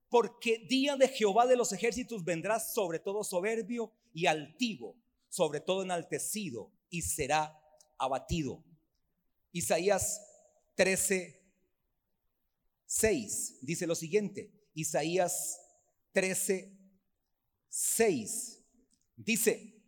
Porque 0.08 0.58
día 0.68 0.96
de 0.96 1.08
Jehová 1.08 1.46
de 1.46 1.56
los 1.56 1.72
ejércitos 1.72 2.24
vendrá 2.24 2.60
sobre 2.60 2.98
todo 2.98 3.24
soberbio 3.24 3.92
y 4.12 4.26
altivo, 4.26 4.94
sobre 5.28 5.60
todo 5.60 5.82
enaltecido 5.82 6.70
y 6.90 7.02
será 7.02 7.58
abatido. 7.96 8.62
Isaías 9.52 10.20
13, 10.74 11.40
6 12.86 13.58
dice 13.62 13.86
lo 13.86 13.94
siguiente. 13.94 14.50
Isaías 14.74 15.60
13, 16.12 16.76
6 17.68 18.62
dice, 19.16 19.81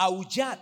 aullad, 0.00 0.58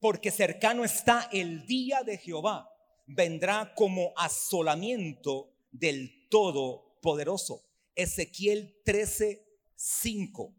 porque 0.00 0.32
cercano 0.32 0.84
está 0.84 1.28
el 1.32 1.64
día 1.66 2.02
de 2.02 2.18
Jehová, 2.18 2.68
vendrá 3.06 3.72
como 3.74 4.12
asolamiento 4.16 5.52
del 5.70 6.28
Todopoderoso. 6.28 7.62
Ezequiel 7.94 8.80
13, 8.84 9.46
5. 9.76 10.54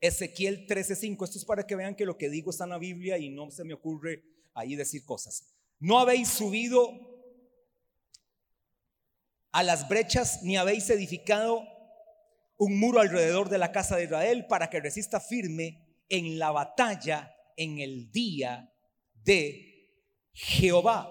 Ezequiel 0.00 0.66
13:5. 0.66 1.24
Esto 1.24 1.38
es 1.38 1.44
para 1.44 1.66
que 1.66 1.76
vean 1.76 1.94
que 1.94 2.04
lo 2.04 2.18
que 2.18 2.28
digo 2.28 2.50
está 2.50 2.64
en 2.64 2.70
la 2.70 2.78
Biblia 2.78 3.18
y 3.18 3.30
no 3.30 3.50
se 3.50 3.64
me 3.64 3.72
ocurre 3.74 4.22
ahí 4.52 4.74
decir 4.74 5.04
cosas. 5.04 5.54
No 5.78 5.98
habéis 5.98 6.28
subido 6.28 6.90
a 9.52 9.62
las 9.62 9.88
brechas 9.88 10.42
ni 10.42 10.56
habéis 10.56 10.90
edificado 10.90 11.62
un 12.58 12.78
muro 12.78 13.00
alrededor 13.00 13.48
de 13.48 13.58
la 13.58 13.72
casa 13.72 13.96
de 13.96 14.04
Israel 14.04 14.46
para 14.46 14.68
que 14.68 14.80
resista 14.80 15.20
firme 15.20 15.83
en 16.16 16.38
la 16.38 16.50
batalla 16.52 17.34
en 17.56 17.80
el 17.80 18.10
día 18.12 18.72
de 19.24 19.90
Jehová. 20.32 21.10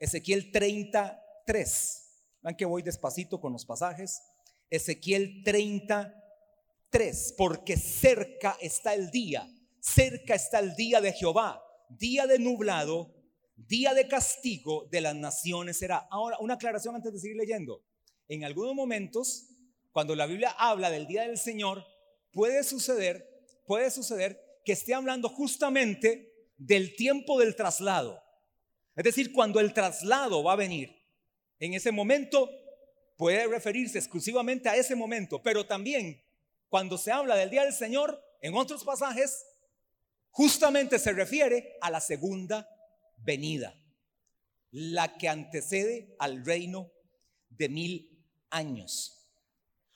Ezequiel 0.00 0.50
33. 0.50 2.02
Vean 2.42 2.56
que 2.56 2.64
voy 2.64 2.82
despacito 2.82 3.40
con 3.40 3.52
los 3.52 3.64
pasajes. 3.64 4.20
Ezequiel 4.68 5.42
33. 5.44 7.34
Porque 7.36 7.76
cerca 7.76 8.56
está 8.60 8.94
el 8.94 9.10
día, 9.10 9.48
cerca 9.80 10.34
está 10.34 10.58
el 10.58 10.74
día 10.74 11.00
de 11.00 11.12
Jehová, 11.12 11.62
día 11.88 12.26
de 12.26 12.38
nublado 12.38 13.16
día 13.56 13.94
de 13.94 14.06
castigo 14.06 14.86
de 14.90 15.00
las 15.00 15.14
naciones 15.14 15.78
será. 15.78 16.06
Ahora, 16.10 16.36
una 16.40 16.54
aclaración 16.54 16.94
antes 16.94 17.12
de 17.12 17.18
seguir 17.18 17.36
leyendo. 17.36 17.82
En 18.28 18.44
algunos 18.44 18.74
momentos, 18.74 19.48
cuando 19.92 20.14
la 20.14 20.26
Biblia 20.26 20.54
habla 20.58 20.90
del 20.90 21.06
día 21.06 21.22
del 21.22 21.38
Señor, 21.38 21.84
puede 22.32 22.62
suceder, 22.64 23.35
puede 23.66 23.90
suceder 23.90 24.60
que 24.64 24.72
esté 24.72 24.94
hablando 24.94 25.28
justamente 25.28 26.32
del 26.56 26.96
tiempo 26.96 27.38
del 27.38 27.54
traslado. 27.56 28.22
Es 28.94 29.04
decir, 29.04 29.32
cuando 29.32 29.60
el 29.60 29.72
traslado 29.72 30.42
va 30.42 30.54
a 30.54 30.56
venir. 30.56 30.96
En 31.58 31.74
ese 31.74 31.92
momento 31.92 32.50
puede 33.16 33.46
referirse 33.46 33.98
exclusivamente 33.98 34.68
a 34.68 34.76
ese 34.76 34.94
momento, 34.94 35.42
pero 35.42 35.66
también 35.66 36.22
cuando 36.68 36.98
se 36.98 37.12
habla 37.12 37.36
del 37.36 37.50
día 37.50 37.64
del 37.64 37.72
Señor, 37.72 38.22
en 38.40 38.54
otros 38.54 38.84
pasajes, 38.84 39.44
justamente 40.30 40.98
se 40.98 41.12
refiere 41.12 41.76
a 41.80 41.90
la 41.90 42.00
segunda 42.00 42.68
venida, 43.18 43.74
la 44.70 45.16
que 45.16 45.28
antecede 45.28 46.14
al 46.18 46.44
reino 46.44 46.92
de 47.50 47.68
mil 47.68 48.24
años. 48.50 49.28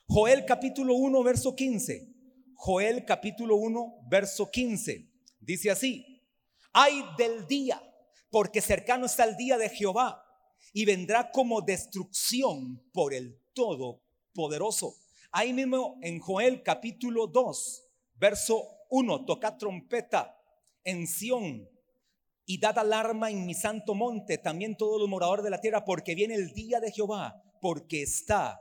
Joel 0.07 0.45
capítulo 0.45 0.95
1, 0.95 1.23
verso 1.23 1.55
15. 1.55 2.10
Joel 2.63 3.07
capítulo 3.07 3.57
1, 3.57 4.01
verso 4.07 4.51
15. 4.51 5.09
Dice 5.41 5.71
así, 5.71 6.23
ay 6.75 7.03
del 7.17 7.47
día, 7.47 7.83
porque 8.31 8.61
cercano 8.61 9.07
está 9.07 9.25
el 9.25 9.35
día 9.39 9.57
de 9.57 9.71
Jehová 9.71 10.23
y 10.75 10.85
vendrá 10.85 11.31
como 11.31 11.63
destrucción 11.63 12.79
por 12.93 13.15
el 13.15 13.41
Todopoderoso. 13.55 14.95
Ahí 15.33 15.55
mismo 15.55 15.99
en 16.03 16.21
Joel 16.21 16.63
capítulo 16.63 17.29
2, 17.29 17.83
verso 18.17 18.69
1, 18.91 19.25
toca 19.25 19.57
trompeta 19.57 20.39
en 20.85 21.07
Sión 21.07 21.67
y 22.45 22.61
dad 22.61 22.79
alarma 22.79 23.31
en 23.31 23.47
mi 23.47 23.55
santo 23.55 23.95
monte, 23.95 24.37
también 24.37 24.77
todos 24.77 25.01
los 25.01 25.09
moradores 25.09 25.45
de 25.45 25.51
la 25.51 25.63
tierra, 25.63 25.87
porque 25.87 26.15
viene 26.15 26.35
el 26.35 26.53
día 26.53 26.79
de 26.79 26.93
Jehová, 26.93 27.43
porque 27.63 28.03
está 28.03 28.61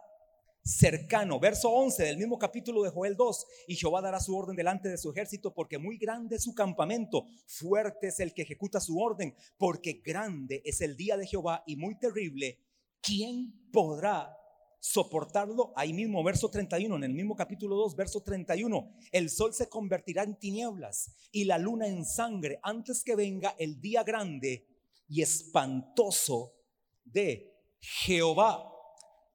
cercano. 0.63 1.39
Verso 1.39 1.69
11 1.69 2.03
del 2.03 2.17
mismo 2.17 2.37
capítulo 2.37 2.83
de 2.83 2.89
Joel 2.89 3.15
2. 3.15 3.45
Y 3.67 3.75
Jehová 3.75 4.01
dará 4.01 4.19
su 4.19 4.35
orden 4.37 4.55
delante 4.55 4.89
de 4.89 4.97
su 4.97 5.11
ejército, 5.11 5.53
porque 5.53 5.77
muy 5.77 5.97
grande 5.97 6.35
es 6.35 6.43
su 6.43 6.53
campamento, 6.53 7.25
fuerte 7.47 8.07
es 8.07 8.19
el 8.19 8.33
que 8.33 8.43
ejecuta 8.43 8.79
su 8.79 8.99
orden, 8.99 9.35
porque 9.57 10.01
grande 10.03 10.61
es 10.65 10.81
el 10.81 10.95
día 10.95 11.17
de 11.17 11.27
Jehová 11.27 11.63
y 11.65 11.75
muy 11.75 11.97
terrible. 11.97 12.59
¿Quién 13.01 13.69
podrá 13.71 14.35
soportarlo. 14.79 15.73
Ahí 15.75 15.93
mismo, 15.93 16.23
verso 16.23 16.49
31, 16.49 16.95
en 16.95 17.03
el 17.03 17.13
mismo 17.13 17.35
capítulo 17.35 17.75
2, 17.75 17.95
verso 17.95 18.21
31, 18.21 18.91
el 19.11 19.29
sol 19.29 19.53
se 19.53 19.69
convertirá 19.69 20.23
en 20.23 20.37
tinieblas 20.37 21.11
y 21.31 21.45
la 21.45 21.57
luna 21.57 21.87
en 21.87 22.05
sangre 22.05 22.59
antes 22.63 23.03
que 23.03 23.15
venga 23.15 23.55
el 23.59 23.79
día 23.81 24.03
grande 24.03 24.65
y 25.07 25.21
espantoso 25.21 26.53
de 27.03 27.53
Jehová. 27.79 28.78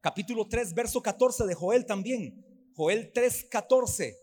Capítulo 0.04 0.46
3, 0.46 0.74
verso 0.74 1.00
14 1.00 1.46
de 1.46 1.54
Joel 1.54 1.86
también. 1.86 2.44
Joel 2.74 3.10
3, 3.10 3.46
14. 3.50 4.14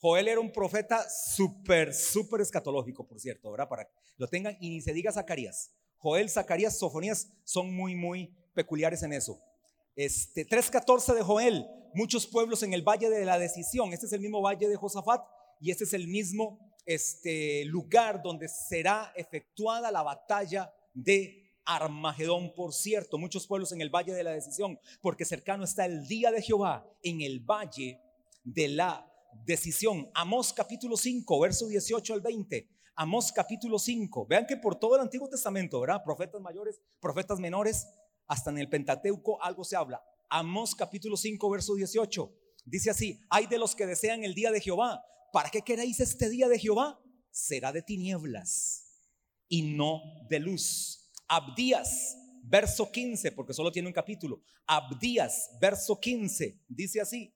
Joel 0.00 0.28
era 0.28 0.40
un 0.40 0.50
profeta 0.50 1.06
súper, 1.10 1.92
súper 1.92 2.40
escatológico, 2.40 3.06
por 3.06 3.20
cierto, 3.20 3.50
¿verdad? 3.50 3.68
Para 3.68 3.84
que 3.84 3.92
lo 4.16 4.28
tengan 4.28 4.56
y 4.62 4.70
ni 4.70 4.80
se 4.80 4.94
diga 4.94 5.12
Zacarías. 5.12 5.74
Joel, 5.98 6.30
Zacarías, 6.30 6.78
Sofonías 6.78 7.28
son 7.44 7.70
muy, 7.76 7.94
muy 7.94 8.34
peculiares 8.54 9.02
en 9.02 9.12
eso. 9.12 9.38
Este 9.94 10.48
3.14 10.48 11.12
de 11.12 11.22
Joel, 11.22 11.66
muchos 11.92 12.26
pueblos 12.26 12.62
en 12.62 12.72
el 12.72 12.80
valle 12.80 13.10
de 13.10 13.26
la 13.26 13.38
decisión. 13.38 13.92
Este 13.92 14.06
es 14.06 14.14
el 14.14 14.22
mismo 14.22 14.40
valle 14.40 14.66
de 14.66 14.76
Josafat 14.76 15.22
y 15.60 15.70
este 15.70 15.84
es 15.84 15.92
el 15.92 16.08
mismo 16.08 16.72
este 16.86 17.66
lugar 17.66 18.22
donde 18.22 18.48
será 18.48 19.12
efectuada 19.14 19.90
la 19.90 20.02
batalla 20.02 20.72
de 20.94 21.45
Armagedón, 21.66 22.54
por 22.54 22.72
cierto, 22.72 23.18
muchos 23.18 23.46
pueblos 23.46 23.72
en 23.72 23.80
el 23.80 23.90
valle 23.90 24.14
de 24.14 24.22
la 24.22 24.30
decisión, 24.30 24.78
porque 25.02 25.24
cercano 25.24 25.64
está 25.64 25.84
el 25.84 26.06
día 26.06 26.30
de 26.30 26.40
Jehová 26.40 26.88
en 27.02 27.20
el 27.20 27.40
valle 27.40 28.00
de 28.44 28.68
la 28.68 29.12
decisión. 29.44 30.08
Amós 30.14 30.52
capítulo 30.52 30.96
5, 30.96 31.40
verso 31.40 31.66
18 31.66 32.14
al 32.14 32.20
20. 32.20 32.68
Amós 32.94 33.32
capítulo 33.32 33.78
5. 33.78 34.26
Vean 34.26 34.46
que 34.46 34.56
por 34.56 34.76
todo 34.76 34.94
el 34.94 35.02
Antiguo 35.02 35.28
Testamento, 35.28 35.80
¿verdad? 35.80 36.02
Profetas 36.04 36.40
mayores, 36.40 36.80
profetas 37.00 37.40
menores, 37.40 37.88
hasta 38.28 38.50
en 38.50 38.58
el 38.58 38.68
Pentateuco 38.68 39.42
algo 39.42 39.64
se 39.64 39.76
habla. 39.76 40.02
Amós 40.30 40.74
capítulo 40.74 41.16
5, 41.16 41.50
verso 41.50 41.74
18. 41.74 42.32
Dice 42.64 42.90
así, 42.90 43.20
hay 43.28 43.46
de 43.46 43.58
los 43.58 43.74
que 43.74 43.86
desean 43.86 44.24
el 44.24 44.34
día 44.34 44.50
de 44.50 44.60
Jehová. 44.60 45.04
¿Para 45.32 45.50
qué 45.50 45.62
queréis 45.62 46.00
este 46.00 46.28
día 46.28 46.48
de 46.48 46.58
Jehová? 46.58 47.00
Será 47.30 47.72
de 47.72 47.82
tinieblas 47.82 48.84
y 49.48 49.62
no 49.74 50.00
de 50.28 50.38
luz 50.40 51.05
Abdías, 51.28 52.16
verso 52.42 52.90
15, 52.90 53.32
porque 53.32 53.52
solo 53.52 53.72
tiene 53.72 53.88
un 53.88 53.94
capítulo. 53.94 54.42
Abdías, 54.66 55.50
verso 55.60 55.98
15, 55.98 56.60
dice 56.68 57.00
así. 57.00 57.32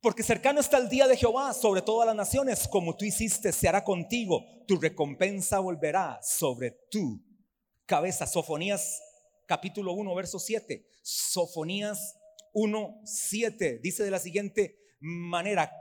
Porque 0.00 0.22
cercano 0.22 0.60
está 0.60 0.78
el 0.78 0.88
día 0.88 1.06
de 1.06 1.16
Jehová 1.16 1.54
sobre 1.54 1.80
todas 1.80 2.06
las 2.06 2.16
naciones, 2.16 2.68
como 2.68 2.96
tú 2.96 3.04
hiciste, 3.04 3.52
se 3.52 3.68
hará 3.68 3.84
contigo, 3.84 4.44
tu 4.66 4.76
recompensa 4.76 5.60
volverá 5.60 6.20
sobre 6.22 6.72
tu 6.90 7.22
cabeza. 7.86 8.26
Sofonías 8.26 9.00
capítulo 9.46 9.92
1, 9.92 10.14
verso 10.14 10.38
7. 10.38 10.86
Sofonías 11.02 12.16
1, 12.52 13.00
7 13.04 13.80
dice 13.82 14.04
de 14.04 14.10
la 14.10 14.18
siguiente 14.18 14.78
manera, 15.00 15.72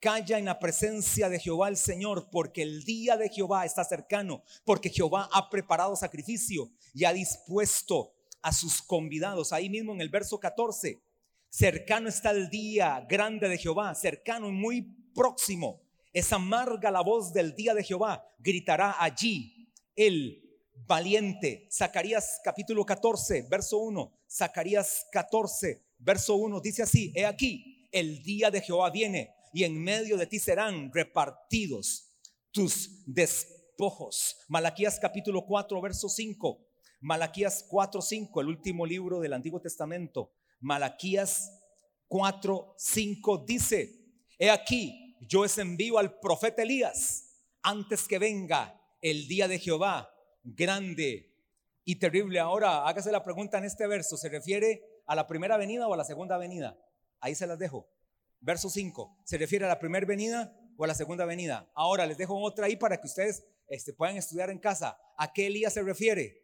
Calla 0.00 0.38
en 0.38 0.44
la 0.44 0.58
presencia 0.58 1.28
de 1.28 1.40
Jehová 1.40 1.68
el 1.68 1.76
Señor, 1.76 2.28
porque 2.30 2.62
el 2.62 2.84
día 2.84 3.16
de 3.16 3.30
Jehová 3.30 3.64
está 3.64 3.82
cercano, 3.82 4.42
porque 4.64 4.90
Jehová 4.90 5.28
ha 5.32 5.48
preparado 5.48 5.96
sacrificio 5.96 6.70
y 6.92 7.04
ha 7.04 7.12
dispuesto 7.12 8.12
a 8.42 8.52
sus 8.52 8.82
convidados. 8.82 9.52
Ahí 9.52 9.70
mismo 9.70 9.92
en 9.94 10.02
el 10.02 10.10
verso 10.10 10.38
14, 10.38 11.00
cercano 11.48 12.08
está 12.08 12.30
el 12.30 12.50
día 12.50 13.06
grande 13.08 13.48
de 13.48 13.58
Jehová, 13.58 13.94
cercano 13.94 14.48
y 14.48 14.52
muy 14.52 14.82
próximo. 15.14 15.80
Es 16.12 16.32
amarga 16.32 16.90
la 16.90 17.00
voz 17.00 17.32
del 17.32 17.54
día 17.54 17.74
de 17.74 17.82
Jehová, 17.82 18.22
gritará 18.38 18.96
allí 19.02 19.72
el 19.94 20.46
valiente. 20.86 21.68
Zacarías 21.72 22.40
capítulo 22.44 22.84
14, 22.84 23.46
verso 23.48 23.78
1. 23.78 24.12
Zacarías 24.30 25.06
14, 25.10 25.82
verso 25.98 26.34
1 26.36 26.60
dice 26.60 26.82
así, 26.82 27.12
he 27.14 27.24
aquí, 27.24 27.88
el 27.90 28.22
día 28.22 28.50
de 28.50 28.60
Jehová 28.60 28.90
viene 28.90 29.35
y 29.56 29.64
en 29.64 29.82
medio 29.82 30.18
de 30.18 30.26
ti 30.26 30.38
serán 30.38 30.92
repartidos 30.92 32.10
tus 32.50 33.02
despojos. 33.06 34.36
Malaquías 34.48 35.00
capítulo 35.00 35.46
4, 35.46 35.80
verso 35.80 36.10
5. 36.10 36.62
Malaquías 37.00 37.64
4, 37.66 38.02
5, 38.02 38.40
el 38.42 38.48
último 38.48 38.84
libro 38.84 39.18
del 39.18 39.32
Antiguo 39.32 39.58
Testamento. 39.58 40.30
Malaquías 40.60 41.58
4, 42.06 42.74
5 42.76 43.44
dice, 43.48 44.26
he 44.38 44.50
aquí, 44.50 45.16
yo 45.22 45.42
es 45.46 45.56
envío 45.56 45.96
al 45.96 46.20
profeta 46.20 46.62
Elías 46.62 47.40
antes 47.62 48.06
que 48.06 48.18
venga 48.18 48.78
el 49.00 49.26
día 49.26 49.48
de 49.48 49.58
Jehová, 49.58 50.10
grande 50.44 51.34
y 51.82 51.96
terrible. 51.96 52.40
Ahora, 52.40 52.86
hágase 52.86 53.10
la 53.10 53.24
pregunta 53.24 53.56
en 53.56 53.64
este 53.64 53.86
verso, 53.86 54.18
¿se 54.18 54.28
refiere 54.28 54.82
a 55.06 55.14
la 55.14 55.26
primera 55.26 55.56
venida 55.56 55.88
o 55.88 55.94
a 55.94 55.96
la 55.96 56.04
segunda 56.04 56.36
venida? 56.36 56.78
Ahí 57.20 57.34
se 57.34 57.46
las 57.46 57.58
dejo. 57.58 57.95
Verso 58.40 58.70
5, 58.70 59.18
¿se 59.24 59.38
refiere 59.38 59.64
a 59.64 59.68
la 59.68 59.78
primera 59.78 60.06
venida 60.06 60.56
o 60.76 60.84
a 60.84 60.86
la 60.86 60.94
segunda 60.94 61.24
venida? 61.24 61.70
Ahora 61.74 62.06
les 62.06 62.18
dejo 62.18 62.40
otra 62.40 62.66
ahí 62.66 62.76
para 62.76 63.00
que 63.00 63.06
ustedes 63.06 63.44
este, 63.68 63.92
puedan 63.92 64.16
estudiar 64.16 64.50
en 64.50 64.58
casa. 64.58 64.98
¿A 65.16 65.32
qué 65.32 65.46
Elías 65.46 65.72
se 65.74 65.82
refiere? 65.82 66.42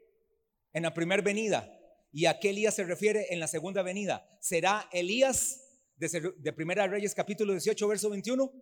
En 0.73 0.83
la 0.83 0.95
primera 0.95 1.23
venida. 1.23 1.71
¿Y 2.13 2.27
a 2.27 2.39
qué 2.39 2.51
Elías 2.51 2.75
se 2.75 2.85
refiere 2.85 3.27
en 3.31 3.41
la 3.41 3.47
segunda 3.47 3.83
venida? 3.83 4.27
¿Será 4.41 4.89
Elías 4.93 5.61
de, 5.97 6.33
de 6.39 6.53
Primera 6.53 6.87
Reyes 6.87 7.15
capítulo 7.15 7.53
18, 7.53 7.89
verso 7.89 8.11
21? 8.11 8.53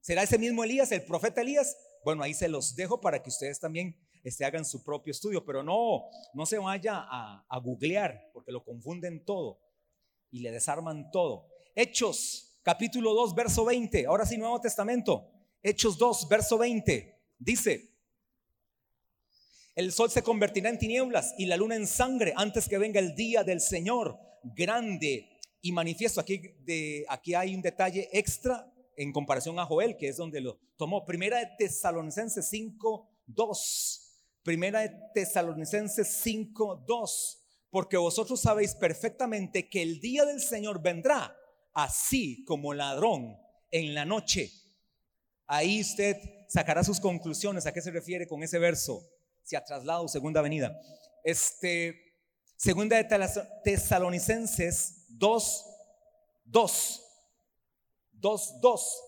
¿Será 0.00 0.22
ese 0.22 0.38
mismo 0.38 0.62
Elías, 0.62 0.92
el 0.92 1.02
profeta 1.04 1.40
Elías? 1.40 1.76
Bueno, 2.04 2.22
ahí 2.22 2.34
se 2.34 2.48
los 2.48 2.76
dejo 2.76 3.00
para 3.00 3.22
que 3.22 3.30
ustedes 3.30 3.58
también 3.58 3.96
este, 4.22 4.44
hagan 4.44 4.64
su 4.64 4.84
propio 4.84 5.10
estudio, 5.10 5.44
pero 5.44 5.62
no, 5.62 6.04
no 6.34 6.46
se 6.46 6.58
vaya 6.58 6.98
a, 6.98 7.44
a 7.48 7.58
googlear, 7.58 8.30
porque 8.32 8.52
lo 8.52 8.62
confunden 8.62 9.24
todo 9.24 9.60
y 10.30 10.40
le 10.40 10.50
desarman 10.50 11.10
todo. 11.10 11.48
Hechos 11.74 12.53
capítulo 12.64 13.14
2, 13.14 13.34
verso 13.34 13.64
20. 13.64 14.06
Ahora 14.06 14.26
sí, 14.26 14.36
Nuevo 14.36 14.60
Testamento. 14.60 15.30
Hechos 15.62 15.96
2, 15.98 16.28
verso 16.28 16.58
20. 16.58 17.14
Dice, 17.38 17.94
el 19.76 19.92
sol 19.92 20.10
se 20.10 20.22
convertirá 20.22 20.70
en 20.70 20.78
tinieblas 20.78 21.34
y 21.38 21.46
la 21.46 21.56
luna 21.56 21.76
en 21.76 21.86
sangre 21.86 22.32
antes 22.36 22.68
que 22.68 22.78
venga 22.78 22.98
el 22.98 23.14
día 23.14 23.44
del 23.44 23.60
Señor 23.60 24.18
grande 24.42 25.38
y 25.60 25.72
manifiesto. 25.72 26.20
Aquí, 26.20 26.42
aquí 27.08 27.34
hay 27.34 27.54
un 27.54 27.62
detalle 27.62 28.08
extra 28.12 28.72
en 28.96 29.12
comparación 29.12 29.58
a 29.58 29.66
Joel, 29.66 29.96
que 29.96 30.08
es 30.08 30.16
donde 30.16 30.40
lo 30.40 30.58
tomó. 30.76 31.04
Primera 31.04 31.38
de 31.38 31.48
Tesalonicenses 31.58 32.48
5, 32.48 33.10
2. 33.26 34.00
Primera 34.42 34.80
de 34.80 34.92
Tesalonicenses 35.12 36.08
5, 36.22 36.84
2. 36.86 37.40
Porque 37.70 37.96
vosotros 37.96 38.40
sabéis 38.40 38.74
perfectamente 38.74 39.68
que 39.68 39.82
el 39.82 40.00
día 40.00 40.24
del 40.24 40.40
Señor 40.40 40.80
vendrá 40.80 41.36
así 41.74 42.44
como 42.44 42.72
ladrón 42.72 43.36
en 43.70 43.94
la 43.94 44.04
noche. 44.04 44.52
Ahí 45.46 45.80
usted 45.80 46.16
sacará 46.48 46.82
sus 46.84 47.00
conclusiones. 47.00 47.66
¿A 47.66 47.72
qué 47.72 47.82
se 47.82 47.90
refiere 47.90 48.26
con 48.26 48.42
ese 48.42 48.58
verso? 48.58 49.04
Si 49.42 49.56
ha 49.56 49.64
trasladado 49.64 50.08
segunda 50.08 50.40
venida. 50.40 50.80
Este, 51.22 52.14
segunda 52.56 52.96
de 52.96 53.04
Tesalonicenses 53.64 55.06
2, 55.08 55.66
2, 56.44 57.02
2, 58.12 58.60
2. 58.60 59.00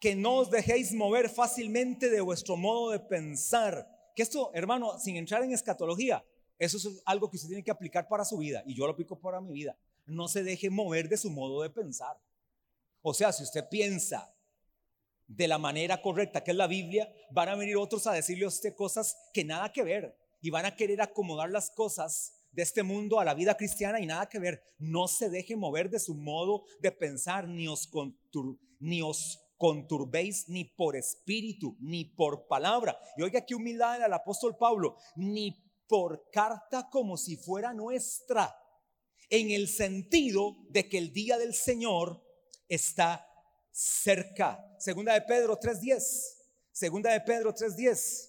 Que 0.00 0.14
no 0.14 0.36
os 0.36 0.50
dejéis 0.50 0.92
mover 0.92 1.28
fácilmente 1.28 2.08
de 2.08 2.20
vuestro 2.20 2.56
modo 2.56 2.90
de 2.90 3.00
pensar. 3.00 3.88
Que 4.14 4.22
esto, 4.22 4.52
hermano, 4.54 4.98
sin 5.00 5.16
entrar 5.16 5.42
en 5.42 5.52
escatología, 5.52 6.24
eso 6.58 6.76
es 6.76 7.02
algo 7.04 7.30
que 7.30 7.36
usted 7.36 7.48
tiene 7.48 7.64
que 7.64 7.70
aplicar 7.70 8.06
para 8.06 8.24
su 8.24 8.36
vida 8.38 8.62
y 8.66 8.74
yo 8.74 8.84
lo 8.84 8.92
aplico 8.92 9.18
para 9.18 9.40
mi 9.40 9.52
vida 9.52 9.76
no 10.08 10.26
se 10.28 10.42
deje 10.42 10.70
mover 10.70 11.08
de 11.08 11.16
su 11.16 11.30
modo 11.30 11.62
de 11.62 11.70
pensar. 11.70 12.20
O 13.02 13.14
sea, 13.14 13.32
si 13.32 13.42
usted 13.42 13.68
piensa 13.68 14.34
de 15.26 15.46
la 15.46 15.58
manera 15.58 16.00
correcta, 16.00 16.42
que 16.42 16.50
es 16.50 16.56
la 16.56 16.66
Biblia, 16.66 17.12
van 17.30 17.50
a 17.50 17.54
venir 17.54 17.76
otros 17.76 18.06
a 18.06 18.12
decirle 18.12 18.46
a 18.46 18.48
usted 18.48 18.74
cosas 18.74 19.16
que 19.32 19.44
nada 19.44 19.72
que 19.72 19.82
ver 19.82 20.18
y 20.40 20.50
van 20.50 20.64
a 20.64 20.74
querer 20.74 21.00
acomodar 21.02 21.50
las 21.50 21.70
cosas 21.70 22.34
de 22.50 22.62
este 22.62 22.82
mundo 22.82 23.20
a 23.20 23.24
la 23.24 23.34
vida 23.34 23.56
cristiana 23.56 24.00
y 24.00 24.06
nada 24.06 24.28
que 24.28 24.38
ver. 24.38 24.62
No 24.78 25.06
se 25.06 25.28
deje 25.28 25.54
mover 25.54 25.90
de 25.90 26.00
su 26.00 26.14
modo 26.14 26.64
de 26.80 26.90
pensar, 26.90 27.46
ni 27.46 27.68
os, 27.68 27.90
ni 28.80 29.02
os 29.02 29.38
conturbéis 29.58 30.48
ni 30.48 30.64
por 30.64 30.96
espíritu, 30.96 31.76
ni 31.80 32.04
por 32.04 32.46
palabra. 32.46 32.98
Y 33.16 33.22
oiga 33.22 33.44
qué 33.44 33.54
humildad 33.54 34.02
al 34.02 34.12
apóstol 34.12 34.56
Pablo, 34.56 34.96
ni 35.16 35.62
por 35.86 36.30
carta 36.30 36.88
como 36.90 37.16
si 37.16 37.36
fuera 37.36 37.74
nuestra 37.74 38.54
en 39.30 39.50
el 39.50 39.68
sentido 39.68 40.56
de 40.70 40.88
que 40.88 40.98
el 40.98 41.12
día 41.12 41.38
del 41.38 41.54
Señor 41.54 42.22
está 42.68 43.26
cerca. 43.70 44.76
Segunda 44.78 45.14
de 45.14 45.22
Pedro 45.22 45.58
3.10. 45.58 46.36
Segunda 46.72 47.12
de 47.12 47.20
Pedro 47.20 47.54
3.10. 47.54 48.28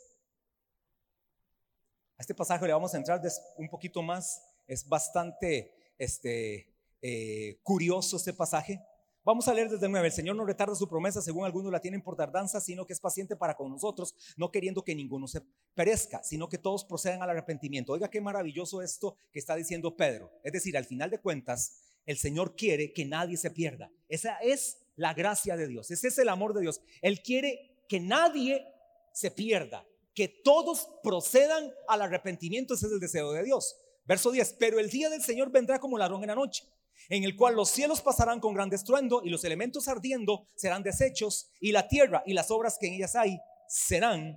A 2.18 2.22
este 2.22 2.36
pasaje 2.36 2.66
le 2.66 2.74
vamos 2.74 2.94
a 2.94 2.98
entrar 2.98 3.22
un 3.58 3.70
poquito 3.70 4.02
más. 4.02 4.42
Es 4.68 4.88
bastante 4.88 5.94
este, 5.98 6.68
eh, 7.02 7.60
curioso 7.64 8.18
este 8.18 8.34
pasaje. 8.34 8.82
Vamos 9.30 9.48
a 9.48 9.54
leer 9.54 9.70
desde 9.70 9.86
el 9.86 9.92
9. 9.92 10.08
El 10.08 10.12
Señor 10.12 10.36
no 10.36 10.44
retarda 10.44 10.74
su 10.74 10.88
promesa, 10.88 11.22
según 11.22 11.46
algunos 11.46 11.72
la 11.72 11.80
tienen 11.80 12.02
por 12.02 12.16
tardanza, 12.16 12.60
sino 12.60 12.88
que 12.88 12.94
es 12.94 13.00
paciente 13.00 13.36
para 13.36 13.56
con 13.56 13.70
nosotros, 13.70 14.16
no 14.38 14.50
queriendo 14.50 14.84
que 14.84 14.96
ninguno 14.96 15.28
se 15.28 15.44
perezca, 15.76 16.24
sino 16.24 16.50
que 16.50 16.58
todos 16.58 16.84
procedan 16.84 17.22
al 17.22 17.30
arrepentimiento. 17.30 17.94
Oiga 17.94 18.10
qué 18.10 18.22
maravilloso 18.22 18.82
esto 18.82 19.18
que 19.32 19.38
está 19.38 19.56
diciendo 19.56 19.96
Pedro. 19.96 20.32
Es 20.44 20.52
decir, 20.52 20.76
al 20.76 20.86
final 20.86 21.12
de 21.12 21.20
cuentas, 21.20 21.80
el 22.08 22.18
Señor 22.18 22.56
quiere 22.56 22.92
que 22.92 23.06
nadie 23.06 23.38
se 23.38 23.52
pierda. 23.52 23.92
Esa 24.08 24.34
es 24.38 24.80
la 24.96 25.14
gracia 25.14 25.56
de 25.56 25.68
Dios. 25.68 25.92
Ese 25.92 26.08
es 26.08 26.18
el 26.18 26.30
amor 26.30 26.56
de 26.56 26.62
Dios. 26.62 26.82
Él 27.04 27.22
quiere 27.22 27.84
que 27.88 28.00
nadie 28.00 28.66
se 29.14 29.30
pierda, 29.30 29.86
que 30.16 30.28
todos 30.28 30.90
procedan 31.04 31.72
al 31.88 32.02
arrepentimiento. 32.02 32.74
Ese 32.74 32.88
es 32.88 32.94
el 32.94 33.00
deseo 33.00 33.32
de 33.34 33.44
Dios. 33.44 33.78
Verso 34.06 34.32
10. 34.32 34.54
Pero 34.54 34.80
el 34.80 34.90
día 34.90 35.08
del 35.08 35.22
Señor 35.22 35.52
vendrá 35.52 35.78
como 35.78 36.00
ladrón 36.00 36.24
en 36.24 36.30
la 36.30 36.36
noche 36.36 36.64
en 37.08 37.24
el 37.24 37.36
cual 37.36 37.56
los 37.56 37.70
cielos 37.70 38.02
pasarán 38.02 38.40
con 38.40 38.54
gran 38.54 38.74
estruendo 38.74 39.22
y 39.24 39.30
los 39.30 39.44
elementos 39.44 39.88
ardiendo 39.88 40.48
serán 40.56 40.84
deshechos 40.84 41.52
y 41.60 41.72
la 41.72 41.88
tierra 41.88 42.24
y 42.26 42.34
las 42.34 42.52
obras 42.52 42.78
que 42.80 42.88
en 42.88 42.94
ellas 42.96 43.16
hay 43.16 43.40
serán 43.68 44.36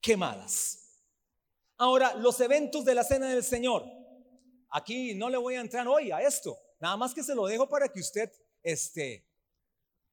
quemadas. 0.00 1.02
Ahora, 1.76 2.14
los 2.14 2.40
eventos 2.40 2.84
de 2.84 2.94
la 2.94 3.04
cena 3.04 3.28
del 3.28 3.42
Señor. 3.42 3.84
aquí 4.70 5.14
no 5.14 5.28
le 5.28 5.36
voy 5.36 5.54
a 5.54 5.60
entrar 5.60 5.86
hoy 5.86 6.10
a 6.10 6.20
esto, 6.20 6.56
nada 6.80 6.96
más 6.96 7.14
que 7.14 7.22
se 7.22 7.34
lo 7.34 7.46
dejo 7.46 7.68
para 7.68 7.88
que 7.88 8.00
usted 8.00 8.30
este, 8.62 9.24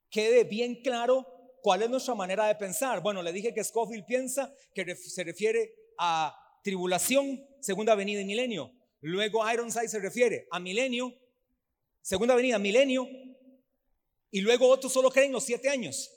quede 0.09 0.43
bien 0.43 0.81
claro 0.83 1.25
cuál 1.61 1.83
es 1.83 1.89
nuestra 1.89 2.15
manera 2.15 2.45
de 2.47 2.55
pensar. 2.55 3.01
Bueno, 3.01 3.21
le 3.21 3.31
dije 3.31 3.53
que 3.53 3.63
Scofield 3.63 4.05
piensa 4.05 4.53
que 4.73 4.95
se 4.95 5.23
refiere 5.23 5.73
a 5.97 6.35
tribulación, 6.63 7.43
segunda 7.59 7.95
venida 7.95 8.21
y 8.21 8.25
milenio. 8.25 8.71
Luego 9.01 9.49
Ironside 9.49 9.87
se 9.87 9.99
refiere 9.99 10.47
a 10.51 10.59
milenio, 10.59 11.13
segunda 12.01 12.35
venida, 12.35 12.59
milenio. 12.59 13.07
Y 14.29 14.41
luego 14.41 14.67
otros 14.67 14.93
solo 14.93 15.11
creen 15.11 15.31
los 15.31 15.43
siete 15.43 15.69
años. 15.69 16.09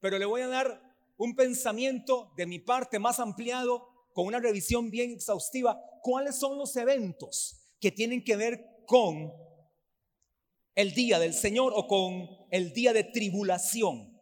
Pero 0.00 0.18
le 0.18 0.24
voy 0.24 0.42
a 0.42 0.48
dar 0.48 0.80
un 1.16 1.34
pensamiento 1.34 2.32
de 2.36 2.46
mi 2.46 2.58
parte 2.58 2.98
más 2.98 3.18
ampliado, 3.18 3.88
con 4.12 4.26
una 4.26 4.40
revisión 4.40 4.90
bien 4.90 5.10
exhaustiva. 5.10 5.80
¿Cuáles 6.02 6.36
son 6.38 6.58
los 6.58 6.74
eventos 6.76 7.74
que 7.80 7.92
tienen 7.92 8.24
que 8.24 8.36
ver 8.36 8.64
con 8.86 9.32
el 10.74 10.94
día 10.94 11.18
del 11.18 11.34
Señor 11.34 11.72
o 11.74 11.86
con 11.86 12.28
el 12.50 12.72
día 12.72 12.92
de 12.92 13.04
tribulación? 13.04 14.18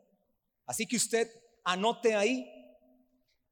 Así 0.66 0.86
que 0.86 0.96
usted 0.96 1.30
anote 1.64 2.14
ahí 2.14 2.50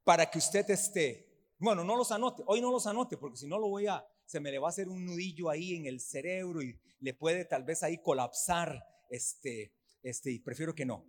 para 0.04 0.30
que 0.30 0.38
usted 0.38 0.68
esté. 0.70 1.28
Bueno, 1.58 1.84
no 1.84 1.96
los 1.96 2.10
anote, 2.10 2.42
hoy 2.46 2.60
no 2.60 2.72
los 2.72 2.86
anote, 2.86 3.16
porque 3.16 3.36
si 3.36 3.46
no 3.46 3.58
lo 3.58 3.68
voy 3.68 3.86
a, 3.86 4.04
se 4.32 4.40
me 4.40 4.50
le 4.50 4.58
va 4.58 4.68
a 4.68 4.70
hacer 4.70 4.88
un 4.88 5.04
nudillo 5.04 5.50
ahí 5.50 5.74
en 5.74 5.84
el 5.84 6.00
cerebro 6.00 6.62
y 6.62 6.74
le 7.00 7.12
puede 7.12 7.44
tal 7.44 7.64
vez 7.64 7.82
ahí 7.82 7.98
colapsar, 7.98 8.82
este, 9.10 9.74
este, 10.02 10.30
y 10.30 10.38
prefiero 10.38 10.74
que 10.74 10.86
no. 10.86 11.04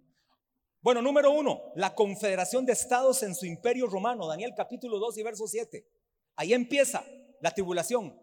Bueno, 0.81 1.01
número 1.01 1.31
uno, 1.31 1.71
la 1.77 1.95
confederación 1.95 2.65
de 2.65 2.73
estados 2.73 3.23
en 3.23 3.33
su 3.33 3.45
imperio 3.45 3.87
romano, 3.87 4.27
Daniel 4.27 4.51
capítulo 4.57 4.99
2 4.99 5.19
y 5.19 5.23
verso 5.23 5.47
7. 5.47 5.87
Ahí 6.35 6.53
empieza 6.53 7.05
la 7.39 7.51
tribulación. 7.51 8.13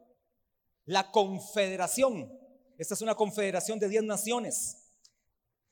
La 0.84 1.10
confederación, 1.10 2.30
esta 2.76 2.92
es 2.92 3.00
una 3.00 3.14
confederación 3.14 3.78
de 3.78 3.88
10 3.88 4.04
naciones 4.04 4.76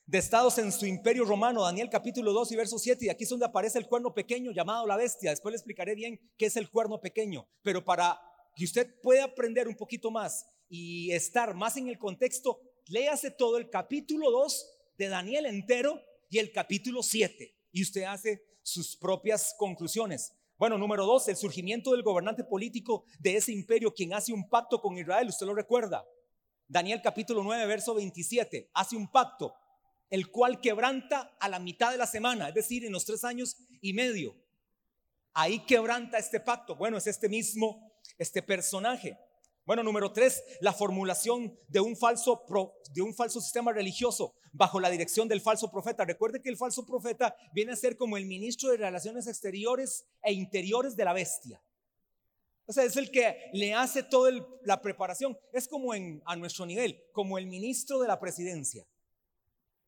de 0.07 0.17
estados 0.17 0.57
en 0.57 0.73
su 0.73 0.87
imperio 0.87 1.27
romano, 1.27 1.64
Daniel 1.64 1.91
capítulo 1.91 2.33
2 2.33 2.53
y 2.53 2.57
verso 2.57 2.79
7, 2.79 3.05
y 3.05 3.09
aquí 3.11 3.25
es 3.25 3.31
donde 3.31 3.45
aparece 3.45 3.79
el 3.79 3.88
cuerno 3.88 4.14
pequeño 4.14 4.53
llamado 4.53 4.87
la 4.87 4.97
bestia. 4.97 5.29
Después 5.29 5.53
le 5.53 5.57
explicaré 5.57 5.95
bien 5.95 6.19
qué 6.38 6.47
es 6.47 6.57
el 6.57 6.71
cuerno 6.71 6.99
pequeño, 6.99 7.47
pero 7.62 7.85
para 7.85 8.19
que 8.59 8.64
usted 8.64 9.01
pueda 9.01 9.23
aprender 9.23 9.68
un 9.68 9.77
poquito 9.77 10.11
más 10.11 10.44
y 10.68 11.12
estar 11.12 11.55
más 11.55 11.77
en 11.77 11.87
el 11.87 11.97
contexto, 11.97 12.61
léase 12.87 13.31
todo 13.31 13.57
el 13.57 13.71
capítulo 13.71 14.33
2 14.33 14.66
de 14.97 15.07
Daniel 15.07 15.47
entero 15.47 16.03
y 16.29 16.38
el 16.38 16.51
capítulo 16.51 17.05
7, 17.05 17.55
y 17.71 17.83
usted 17.83 18.03
hace 18.03 18.42
sus 18.64 18.97
propias 18.97 19.55
conclusiones. 19.57 20.33
Bueno, 20.57 20.77
número 20.77 21.07
2, 21.07 21.29
el 21.29 21.37
surgimiento 21.37 21.92
del 21.92 22.03
gobernante 22.03 22.42
político 22.42 23.05
de 23.21 23.37
ese 23.37 23.53
imperio, 23.53 23.94
quien 23.94 24.12
hace 24.12 24.33
un 24.33 24.49
pacto 24.49 24.81
con 24.81 24.99
Israel, 24.99 25.29
usted 25.29 25.47
lo 25.47 25.55
recuerda. 25.55 26.05
Daniel 26.66 27.01
capítulo 27.01 27.44
9, 27.44 27.64
verso 27.64 27.94
27, 27.94 28.73
hace 28.75 28.97
un 28.97 29.09
pacto 29.09 29.55
el 30.11 30.33
cual 30.33 30.61
quebranta 30.61 31.37
a 31.38 31.49
la 31.49 31.61
mitad 31.61 31.92
de 31.92 31.99
la 31.99 32.09
semana, 32.09 32.49
es 32.49 32.55
decir, 32.55 32.85
en 32.85 32.90
los 32.90 33.05
tres 33.05 33.23
años 33.23 33.57
y 33.81 33.92
medio. 33.92 34.35
Ahí 35.33 35.64
quebranta 35.64 36.18
este 36.18 36.40
pacto. 36.40 36.75
Bueno, 36.75 36.97
es 36.97 37.07
este 37.07 37.29
mismo, 37.29 37.88
este 38.19 38.43
personaje. 38.43 39.19
Bueno, 39.65 39.83
número 39.83 40.13
tres, 40.13 40.43
la 40.61 40.73
formulación 40.73 41.59
de 41.69 41.81
un 41.81 41.95
falso, 41.95 42.43
de 42.95 43.03
un 43.03 43.15
falso 43.15 43.41
sistema 43.41 43.71
religioso 43.71 44.35
bajo 44.53 44.81
la 44.81 44.89
dirección 44.89 45.29
del 45.29 45.43
falso 45.43 45.71
profeta. 45.71 46.07
Recuerde 46.07 46.41
que 46.41 46.49
el 46.49 46.57
falso 46.57 46.87
profeta 46.87 47.37
viene 47.53 47.73
a 47.73 47.77
ser 47.77 47.97
como 47.97 48.17
el 48.17 48.25
ministro 48.25 48.71
de 48.71 48.79
Relaciones 48.79 49.27
Exteriores 49.27 50.07
e 50.23 50.33
Interiores 50.33 50.97
de 50.97 51.05
la 51.05 51.13
bestia. 51.13 51.63
O 52.65 52.73
sea, 52.73 52.85
es 52.85 52.97
el 52.97 53.11
que 53.11 53.51
le 53.53 53.75
hace 53.75 54.03
toda 54.03 54.31
la 54.63 54.81
preparación. 54.81 55.39
Es 55.53 55.69
como 55.69 55.95
en, 55.95 56.23
a 56.25 56.37
nuestro 56.37 56.65
nivel, 56.65 57.03
como 57.13 57.39
el 57.39 57.47
ministro 57.47 57.99
de 57.99 58.09
la 58.09 58.21
presidencia. 58.21 58.87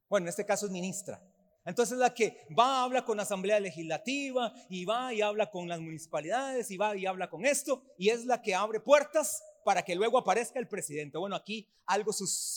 Bueno, 0.08 0.24
en 0.26 0.28
este 0.30 0.44
caso 0.44 0.66
es 0.66 0.72
ministra. 0.72 1.22
Entonces 1.64 1.98
la 1.98 2.14
que 2.14 2.46
va, 2.58 2.82
habla 2.82 3.04
con 3.04 3.16
la 3.16 3.24
asamblea 3.24 3.60
legislativa 3.60 4.52
y 4.68 4.84
va 4.84 5.12
y 5.12 5.20
habla 5.20 5.50
con 5.50 5.68
las 5.68 5.80
municipalidades 5.80 6.70
y 6.70 6.76
va 6.76 6.96
y 6.96 7.06
habla 7.06 7.28
con 7.28 7.44
esto 7.44 7.82
y 7.98 8.08
es 8.08 8.24
la 8.24 8.40
que 8.40 8.54
abre 8.54 8.80
puertas 8.80 9.42
para 9.64 9.82
que 9.82 9.94
luego 9.94 10.18
aparezca 10.18 10.58
el 10.58 10.68
presidente. 10.68 11.18
Bueno, 11.18 11.36
aquí 11.36 11.68
algo, 11.86 12.12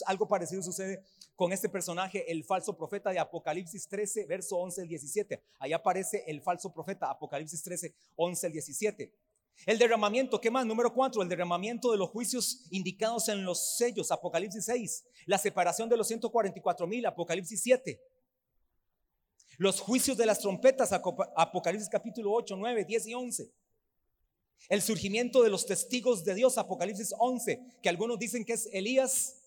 algo 0.06 0.26
parecido 0.26 0.62
sucede 0.62 1.02
con 1.36 1.52
este 1.52 1.68
personaje, 1.68 2.30
el 2.30 2.44
falso 2.44 2.76
profeta 2.76 3.10
de 3.10 3.18
Apocalipsis 3.18 3.88
13, 3.88 4.26
verso 4.26 4.56
11 4.56 4.82
al 4.82 4.88
17. 4.88 5.42
Ahí 5.58 5.72
aparece 5.72 6.24
el 6.26 6.40
falso 6.40 6.72
profeta, 6.72 7.10
Apocalipsis 7.10 7.62
13, 7.62 7.94
11 8.16 8.46
al 8.46 8.52
17. 8.52 9.12
El 9.66 9.78
derramamiento, 9.78 10.40
¿qué 10.40 10.50
más? 10.50 10.66
Número 10.66 10.92
cuatro, 10.92 11.22
el 11.22 11.28
derramamiento 11.28 11.92
de 11.92 11.98
los 11.98 12.10
juicios 12.10 12.66
indicados 12.70 13.28
en 13.28 13.44
los 13.44 13.76
sellos, 13.76 14.10
Apocalipsis 14.10 14.64
6. 14.64 15.04
La 15.26 15.38
separación 15.38 15.88
de 15.88 15.96
los 15.96 16.06
144 16.08 16.86
mil, 16.86 17.06
Apocalipsis 17.06 17.62
7. 17.62 18.00
Los 19.58 19.80
juicios 19.80 20.16
de 20.16 20.26
las 20.26 20.40
trompetas, 20.40 20.92
Apocalipsis 20.92 21.88
capítulo 21.88 22.32
8, 22.32 22.56
9, 22.56 22.84
10 22.84 23.06
y 23.06 23.14
11. 23.14 23.52
El 24.68 24.82
surgimiento 24.82 25.42
de 25.42 25.50
los 25.50 25.66
testigos 25.66 26.24
de 26.24 26.34
Dios, 26.34 26.58
Apocalipsis 26.58 27.14
11, 27.18 27.60
que 27.82 27.88
algunos 27.88 28.18
dicen 28.18 28.44
que 28.44 28.54
es 28.54 28.68
Elías 28.72 29.42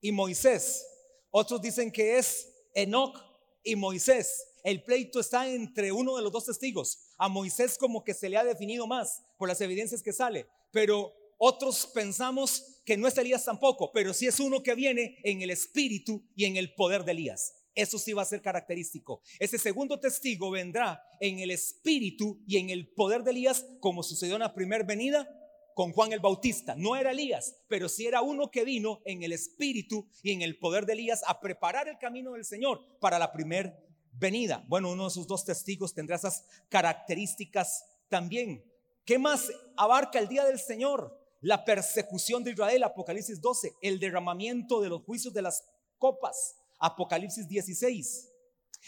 y 0.00 0.12
Moisés. 0.12 0.86
Otros 1.30 1.60
dicen 1.60 1.90
que 1.90 2.18
es 2.18 2.48
Enoch 2.74 3.18
y 3.64 3.76
Moisés. 3.76 4.46
El 4.62 4.82
pleito 4.82 5.20
está 5.20 5.48
entre 5.48 5.92
uno 5.92 6.16
de 6.16 6.22
los 6.22 6.32
dos 6.32 6.46
testigos. 6.46 6.98
A 7.16 7.28
Moisés 7.28 7.78
como 7.78 8.04
que 8.04 8.14
se 8.14 8.28
le 8.28 8.36
ha 8.36 8.44
definido 8.44 8.86
más 8.86 9.22
por 9.38 9.48
las 9.48 9.60
evidencias 9.60 10.02
que 10.02 10.12
sale, 10.12 10.46
pero 10.70 11.12
otros 11.38 11.86
pensamos 11.86 12.80
que 12.84 12.96
no 12.96 13.08
es 13.08 13.16
Elías 13.18 13.44
tampoco, 13.44 13.90
pero 13.92 14.14
sí 14.14 14.26
es 14.26 14.38
uno 14.40 14.62
que 14.62 14.74
viene 14.74 15.18
en 15.22 15.42
el 15.42 15.50
espíritu 15.50 16.22
y 16.34 16.44
en 16.44 16.56
el 16.56 16.74
poder 16.74 17.04
de 17.04 17.12
Elías. 17.12 17.55
Eso 17.76 17.98
sí 17.98 18.14
va 18.14 18.22
a 18.22 18.26
ser 18.26 18.40
característico. 18.40 19.20
Ese 19.38 19.58
segundo 19.58 20.00
testigo 20.00 20.50
vendrá 20.50 21.00
en 21.20 21.38
el 21.40 21.50
espíritu 21.50 22.42
y 22.46 22.56
en 22.56 22.70
el 22.70 22.88
poder 22.88 23.22
de 23.22 23.32
Elías, 23.32 23.66
como 23.80 24.02
sucedió 24.02 24.34
en 24.34 24.40
la 24.40 24.54
primera 24.54 24.82
venida 24.82 25.28
con 25.74 25.92
Juan 25.92 26.10
el 26.14 26.20
Bautista. 26.20 26.74
No 26.74 26.96
era 26.96 27.10
Elías, 27.10 27.54
pero 27.68 27.90
sí 27.90 28.06
era 28.06 28.22
uno 28.22 28.50
que 28.50 28.64
vino 28.64 29.02
en 29.04 29.22
el 29.22 29.32
espíritu 29.32 30.08
y 30.22 30.32
en 30.32 30.40
el 30.40 30.58
poder 30.58 30.86
de 30.86 30.94
Elías 30.94 31.22
a 31.26 31.38
preparar 31.38 31.86
el 31.86 31.98
camino 31.98 32.32
del 32.32 32.46
Señor 32.46 32.80
para 32.98 33.18
la 33.18 33.30
primera 33.30 33.78
venida. 34.10 34.64
Bueno, 34.68 34.90
uno 34.92 35.04
de 35.04 35.10
sus 35.10 35.26
dos 35.26 35.44
testigos 35.44 35.92
tendrá 35.92 36.16
esas 36.16 36.46
características 36.70 37.84
también. 38.08 38.64
¿Qué 39.04 39.18
más 39.18 39.52
abarca 39.76 40.18
el 40.18 40.28
día 40.28 40.46
del 40.46 40.58
Señor? 40.58 41.14
La 41.42 41.62
persecución 41.62 42.42
de 42.42 42.52
Israel, 42.52 42.82
Apocalipsis 42.82 43.38
12, 43.42 43.74
el 43.82 44.00
derramamiento 44.00 44.80
de 44.80 44.88
los 44.88 45.02
juicios 45.02 45.34
de 45.34 45.42
las 45.42 45.62
copas, 45.98 46.56
Apocalipsis 46.78 47.48
16, 47.48 48.32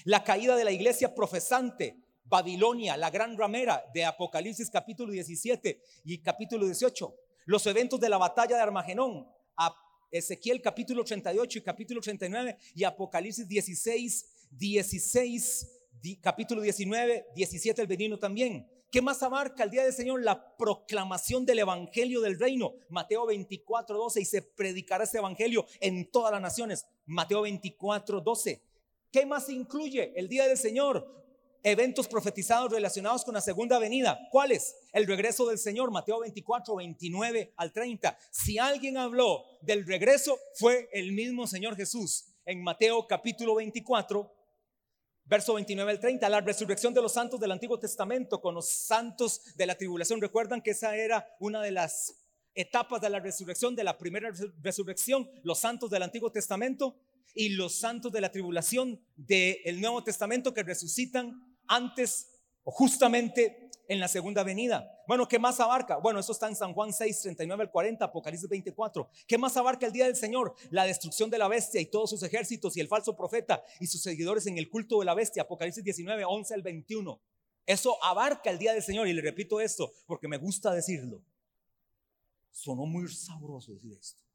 la 0.05 0.25
caída 0.25 0.57
de 0.57 0.65
la 0.65 0.71
iglesia 0.71 1.15
profesante, 1.15 2.03
Babilonia, 2.25 2.97
la 2.97 3.11
gran 3.11 3.37
ramera 3.37 3.83
de 3.95 4.05
Apocalipsis 4.05 4.71
capítulo 4.71 5.13
17 5.13 5.83
y 6.05 6.19
capítulo 6.19 6.67
18, 6.67 7.15
los 7.47 7.67
eventos 7.67 7.99
de 7.99 8.09
la 8.09 8.19
batalla 8.19 8.57
de 8.57 8.63
Armagedón, 8.63 9.27
Ezequiel 10.11 10.63
capítulo 10.63 11.05
38 11.05 11.59
y 11.59 11.63
capítulo 11.63 12.01
39 12.01 12.57
y 12.75 12.85
Apocalipsis 12.85 13.47
16 13.47 14.39
16, 14.51 15.69
capítulo 16.21 16.63
19, 16.63 17.27
17 17.35 17.83
el 17.83 17.89
venino 17.89 18.19
también. 18.19 18.67
¿Qué 18.91 19.03
más 19.03 19.23
abarca 19.23 19.65
el 19.65 19.71
día 19.71 19.85
del 19.85 19.93
Señor? 19.93 20.23
La 20.23 20.57
proclamación 20.57 21.45
del 21.45 21.59
Evangelio 21.59 22.23
del 22.23 22.39
Reino. 22.39 22.73
Mateo 22.89 23.27
24, 23.27 23.95
12. 23.99 24.21
Y 24.23 24.25
se 24.25 24.41
predicará 24.41 25.05
ese 25.05 25.19
Evangelio 25.19 25.67
en 25.81 26.11
todas 26.11 26.33
las 26.33 26.41
naciones. 26.41 26.87
Mateo 27.05 27.43
24, 27.43 28.23
12. 28.23 28.63
¿Qué 29.13 29.27
más 29.27 29.51
incluye 29.51 30.15
el 30.17 30.27
día 30.27 30.49
del 30.49 30.57
Señor? 30.57 31.07
Eventos 31.63 32.09
profetizados 32.09 32.73
relacionados 32.73 33.25
con 33.25 33.35
la 33.35 33.43
segunda 33.43 33.79
venida. 33.79 34.19
¿Cuáles? 34.31 34.75
El 34.95 35.07
regreso 35.07 35.47
del 35.47 35.59
Señor. 35.59 35.91
Mateo 35.91 36.21
24, 36.21 36.77
29 36.77 37.53
al 37.59 37.73
30. 37.75 38.19
Si 38.31 38.57
alguien 38.57 38.97
habló 38.97 39.45
del 39.61 39.87
regreso, 39.87 40.39
fue 40.55 40.89
el 40.95 41.13
mismo 41.13 41.47
Señor 41.47 41.77
Jesús. 41.77 42.25
En 42.47 42.63
Mateo 42.63 43.07
capítulo 43.07 43.57
24, 43.57 44.33
Verso 45.29 45.53
29 45.53 45.91
al 45.91 46.01
30, 46.01 46.27
la 46.31 46.41
resurrección 46.41 46.95
de 46.95 47.03
los 47.03 47.13
santos 47.13 47.39
del 47.39 47.53
Antiguo 47.53 47.79
Testamento 47.79 48.41
con 48.41 48.55
los 48.55 48.67
santos 48.67 49.43
de 49.57 49.67
la 49.67 49.75
tribulación. 49.75 50.23
Recuerdan 50.23 50.63
que 50.63 50.71
esa 50.71 50.97
era 50.97 51.29
una 51.39 51.61
de 51.61 51.71
las 51.71 52.25
etapas 52.55 53.03
de 53.03 53.11
la 53.11 53.21
resurrección, 53.21 53.77
de 53.77 53.85
la 53.85 53.99
primera 53.99 54.31
resurrección, 54.63 55.29
los 55.43 55.59
santos 55.59 55.91
del 55.91 56.03
Antiguo 56.03 56.33
Testamento 56.33 56.97
y 57.35 57.51
los 57.51 57.79
santos 57.79 58.11
de 58.11 58.23
la 58.23 58.33
tribulación 58.33 59.05
del 59.17 59.79
Nuevo 59.83 60.03
Testamento 60.03 60.55
que 60.55 60.63
resucitan 60.63 61.59
antes 61.67 62.41
o 62.65 62.71
justamente 62.71 63.68
en 63.89 64.01
la 64.01 64.07
segunda 64.07 64.45
venida. 64.45 65.03
Bueno, 65.07 65.27
¿qué 65.27 65.39
más 65.39 65.59
abarca? 65.59 65.97
Bueno, 65.97 66.21
eso 66.21 66.33
está 66.33 66.47
en 66.47 66.55
San 66.55 66.75
Juan 66.75 66.93
6, 66.93 67.23
39 67.23 67.65
al 67.65 67.71
40, 67.71 68.05
Apocalipsis 68.05 68.49
24. 68.49 69.09
¿Qué 69.27 69.39
más 69.39 69.57
abarca 69.57 69.87
el 69.87 69.93
día 69.93 70.05
del 70.05 70.15
Señor? 70.15 70.55
La 70.71 70.85
destrucción 70.85 71.31
de 71.31 71.39
la 71.39 71.49
bestia 71.49 71.81
y 71.81 71.87
todos 71.87 72.11
sus 72.11 72.23
ejércitos 72.23 72.77
y 72.77 72.81
el 72.81 72.89
falso 72.89 73.17
profeta 73.17 73.65
y 73.81 73.87
sus 73.87 74.03
seguidores 74.03 74.47
en 74.47 74.59
el 74.59 74.69
culto 74.69 75.01
de 75.01 75.07
la 75.07 75.15
bestia, 75.15 75.43
Apocalipsis 75.43 75.83
19, 75.83 76.25
11 76.25 76.55
al 76.55 76.63
21. 76.63 77.21
Eso 77.65 78.03
abarca 78.05 78.51
el 78.51 78.59
día 78.59 78.73
del 78.73 78.83
Señor 78.83 79.09
y 79.09 79.15
le 79.15 79.23
repito 79.23 79.61
esto 79.61 79.93
porque 80.07 80.29
me 80.29 80.37
gusta 80.37 80.73
decirlo. 80.73 81.23
Sonó 82.51 82.87
muy 82.87 83.09
sabroso 83.09 83.73
decir 83.73 83.93
esto. 83.93 84.28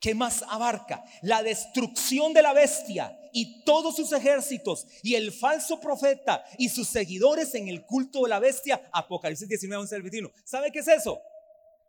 ¿Qué 0.00 0.14
más 0.14 0.44
abarca? 0.48 1.04
La 1.22 1.42
destrucción 1.42 2.32
de 2.32 2.42
la 2.42 2.52
bestia 2.52 3.18
y 3.32 3.64
todos 3.64 3.96
sus 3.96 4.12
ejércitos 4.12 4.86
y 5.02 5.14
el 5.14 5.32
falso 5.32 5.80
profeta 5.80 6.44
y 6.58 6.68
sus 6.68 6.88
seguidores 6.88 7.54
en 7.54 7.68
el 7.68 7.84
culto 7.84 8.22
de 8.22 8.28
la 8.28 8.38
bestia. 8.38 8.88
Apocalipsis 8.92 9.48
19, 9.48 9.80
11 9.82 9.94
al 9.94 10.02
21. 10.02 10.30
¿Sabe 10.44 10.70
qué 10.70 10.80
es 10.80 10.88
eso? 10.88 11.20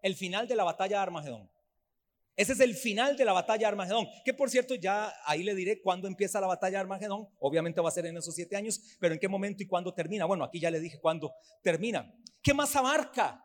El 0.02 0.16
final 0.16 0.48
de 0.48 0.56
la 0.56 0.64
batalla 0.64 0.98
de 0.98 1.04
Armagedón. 1.04 1.50
Ese 2.38 2.54
es 2.54 2.60
el 2.60 2.76
final 2.76 3.18
de 3.18 3.26
la 3.26 3.34
batalla 3.34 3.60
de 3.60 3.66
Armagedón. 3.66 4.08
Que 4.24 4.34
por 4.34 4.50
cierto, 4.50 4.76
ya 4.76 5.12
ahí 5.26 5.42
le 5.42 5.56
diré 5.56 5.82
cuándo 5.82 6.08
empieza 6.08 6.40
la 6.40 6.48
batalla 6.48 6.78
de 6.78 6.82
Armagedón. 6.82 7.28
Obviamente 7.40 7.82
va 7.82 7.90
a 7.90 7.92
ser 7.92 8.06
en 8.06 8.16
esos 8.16 8.36
siete 8.36 8.56
años, 8.56 8.80
pero 9.00 9.14
en 9.14 9.20
qué 9.20 9.28
momento 9.28 9.64
y 9.64 9.68
cuándo 9.68 9.94
termina. 9.94 10.26
Bueno, 10.26 10.44
aquí 10.44 10.60
ya 10.60 10.70
le 10.70 10.80
dije 10.80 11.00
cuándo 11.00 11.34
termina. 11.64 12.14
¿Qué 12.44 12.54
más 12.54 12.76
abarca? 12.76 13.44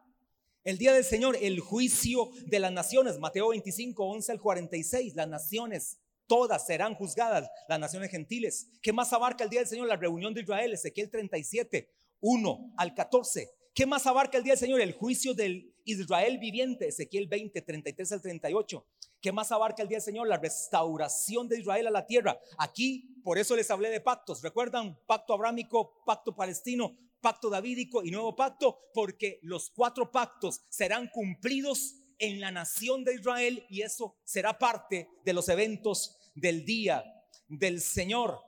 El 0.64 0.79
día 0.79 0.92
del 0.92 1.03
Señor, 1.03 1.37
el 1.40 1.59
juicio 1.59 2.31
de 2.46 2.61
las 2.61 2.70
naciones, 2.70 3.18
Mateo 3.18 3.48
25, 3.48 4.05
11 4.05 4.31
al 4.31 4.40
46, 4.40 5.16
las 5.16 5.27
naciones 5.27 5.98
todas 6.29 6.64
serán 6.64 6.94
juzgadas, 6.94 7.51
las 7.68 7.81
naciones 7.81 8.12
gentiles. 8.12 8.68
¿Qué 8.81 8.92
más 8.92 9.12
abarca 9.12 9.42
el 9.42 9.51
día 9.51 9.59
del 9.59 9.68
Señor? 9.68 9.88
La 9.88 9.96
reunión 9.96 10.33
de 10.33 10.42
Israel, 10.42 10.72
Ezequiel 10.72 11.11
37, 11.11 11.90
1 12.20 12.75
al 12.77 12.94
14. 12.94 13.51
¿Qué 13.75 13.87
más 13.87 14.07
abarca 14.07 14.38
el 14.38 14.44
día 14.44 14.53
del 14.53 14.61
Señor? 14.61 14.81
El 14.81 14.92
juicio 14.92 15.35
del 15.35 15.75
Israel 15.85 16.38
viviente, 16.38 16.87
Ezequiel 16.87 17.27
20, 17.27 17.61
33 17.61 18.12
al 18.12 18.22
38. 18.22 18.87
¿Qué 19.20 19.33
más 19.33 19.51
abarca 19.51 19.83
el 19.83 19.88
día 19.88 19.98
del 19.98 20.05
Señor? 20.05 20.29
La 20.29 20.38
restauración 20.38 21.48
de 21.48 21.59
Israel 21.59 21.88
a 21.88 21.90
la 21.90 22.07
tierra. 22.07 22.38
Aquí, 22.57 23.20
por 23.25 23.37
eso 23.37 23.57
les 23.57 23.68
hablé 23.72 23.90
de 23.90 24.01
pactos. 24.01 24.42
¿Recuerdan? 24.42 24.96
Pacto 25.07 25.35
abrámico, 25.35 26.05
pacto 26.07 26.37
palestino, 26.37 26.96
pacto 27.23 27.49
davídico 27.49 28.05
y 28.05 28.11
nuevo 28.11 28.37
pacto, 28.37 28.91
porque 28.93 29.39
los 29.43 29.71
cuatro 29.71 30.11
pactos 30.11 30.61
serán 30.69 31.09
cumplidos 31.09 31.95
en 32.19 32.41
la 32.41 32.51
nación 32.51 33.05
de 33.05 33.15
Israel 33.15 33.65
y 33.71 33.81
eso 33.81 34.17
será 34.25 34.59
parte 34.59 35.09
de 35.25 35.33
los 35.33 35.49
eventos 35.49 36.33
del 36.35 36.67
día 36.67 37.03
del 37.49 37.81
Señor. 37.81 38.39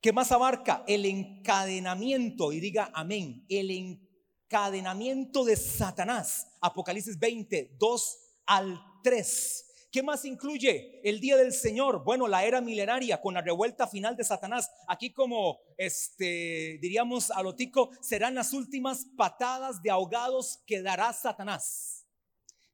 ¿Qué 0.00 0.12
más 0.12 0.32
abarca? 0.32 0.84
El 0.86 1.04
encadenamiento, 1.04 2.52
y 2.52 2.60
diga 2.60 2.90
amén, 2.94 3.44
el 3.48 3.70
encadenamiento 3.70 5.44
de 5.44 5.56
Satanás. 5.56 6.46
Apocalipsis 6.60 7.18
20, 7.18 7.76
2 7.78 8.18
al 8.46 8.80
3. 9.02 9.67
¿Qué 9.90 10.02
más 10.02 10.26
incluye 10.26 11.00
el 11.02 11.18
día 11.18 11.38
del 11.38 11.52
Señor? 11.52 12.04
Bueno, 12.04 12.28
la 12.28 12.44
era 12.44 12.60
milenaria 12.60 13.22
con 13.22 13.32
la 13.32 13.40
revuelta 13.40 13.86
final 13.86 14.16
de 14.16 14.24
Satanás. 14.24 14.70
Aquí 14.86 15.12
como 15.14 15.60
este 15.78 16.78
diríamos 16.82 17.30
a 17.30 17.42
lo 17.42 17.54
tico, 17.54 17.90
serán 18.02 18.34
las 18.34 18.52
últimas 18.52 19.06
patadas 19.16 19.80
de 19.82 19.90
ahogados 19.90 20.62
que 20.66 20.82
dará 20.82 21.12
Satanás. 21.14 22.06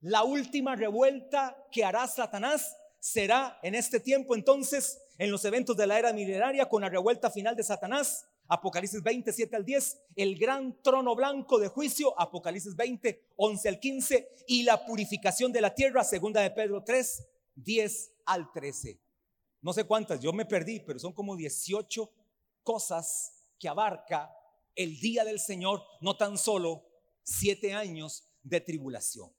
La 0.00 0.24
última 0.24 0.74
revuelta 0.74 1.56
que 1.70 1.84
hará 1.84 2.08
Satanás 2.08 2.76
será 2.98 3.60
en 3.62 3.76
este 3.76 4.00
tiempo 4.00 4.34
entonces 4.34 5.00
en 5.16 5.30
los 5.30 5.44
eventos 5.44 5.76
de 5.76 5.86
la 5.86 5.98
era 5.98 6.12
milenaria 6.12 6.68
con 6.68 6.82
la 6.82 6.88
revuelta 6.88 7.30
final 7.30 7.54
de 7.54 7.62
Satanás 7.62 8.26
Apocalipsis 8.48 9.02
27 9.02 9.56
al 9.56 9.64
10, 9.64 10.00
el 10.16 10.38
gran 10.38 10.80
trono 10.82 11.14
blanco 11.14 11.58
de 11.58 11.68
juicio, 11.68 12.18
Apocalipsis 12.20 12.76
20, 12.76 13.32
11 13.36 13.68
al 13.68 13.80
15, 13.80 14.28
y 14.48 14.62
la 14.62 14.84
purificación 14.84 15.52
de 15.52 15.60
la 15.60 15.74
tierra, 15.74 16.04
segunda 16.04 16.40
de 16.42 16.50
Pedro 16.50 16.82
3, 16.84 17.26
10 17.56 18.12
al 18.26 18.52
13. 18.52 19.00
No 19.62 19.72
sé 19.72 19.84
cuántas, 19.84 20.20
yo 20.20 20.32
me 20.32 20.44
perdí, 20.44 20.80
pero 20.80 20.98
son 20.98 21.12
como 21.12 21.36
18 21.36 22.10
cosas 22.62 23.44
que 23.58 23.68
abarca 23.68 24.30
el 24.74 24.98
día 25.00 25.24
del 25.24 25.40
Señor, 25.40 25.82
no 26.00 26.16
tan 26.16 26.36
solo 26.36 26.84
siete 27.22 27.72
años 27.72 28.28
de 28.42 28.60
tribulación. 28.60 29.32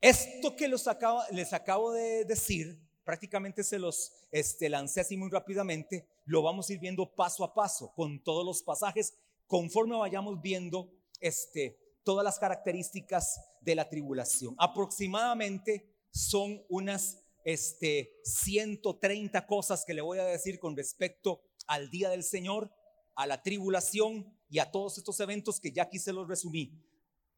Esto 0.00 0.54
que 0.54 0.68
les 0.68 1.52
acabo 1.52 1.92
de 1.92 2.24
decir 2.24 2.78
prácticamente 3.04 3.62
se 3.62 3.78
los 3.78 4.12
este, 4.30 4.68
lancé 4.68 5.00
así 5.00 5.16
muy 5.16 5.30
rápidamente, 5.30 6.06
lo 6.24 6.42
vamos 6.42 6.68
a 6.68 6.72
ir 6.72 6.78
viendo 6.78 7.14
paso 7.14 7.44
a 7.44 7.54
paso 7.54 7.92
con 7.94 8.22
todos 8.22 8.44
los 8.44 8.62
pasajes 8.62 9.14
conforme 9.46 9.96
vayamos 9.96 10.40
viendo 10.40 10.90
este, 11.20 11.78
todas 12.02 12.24
las 12.24 12.38
características 12.38 13.40
de 13.60 13.74
la 13.74 13.88
tribulación. 13.88 14.54
Aproximadamente 14.58 15.90
son 16.10 16.64
unas 16.68 17.24
este, 17.44 18.20
130 18.24 19.46
cosas 19.46 19.84
que 19.84 19.94
le 19.94 20.00
voy 20.00 20.18
a 20.18 20.24
decir 20.24 20.58
con 20.58 20.76
respecto 20.76 21.42
al 21.66 21.90
día 21.90 22.10
del 22.10 22.22
Señor, 22.22 22.72
a 23.14 23.26
la 23.26 23.42
tribulación 23.42 24.36
y 24.48 24.58
a 24.58 24.70
todos 24.70 24.98
estos 24.98 25.18
eventos 25.20 25.60
que 25.60 25.72
ya 25.72 25.84
aquí 25.84 25.98
se 25.98 26.12
los 26.12 26.28
resumí. 26.28 26.72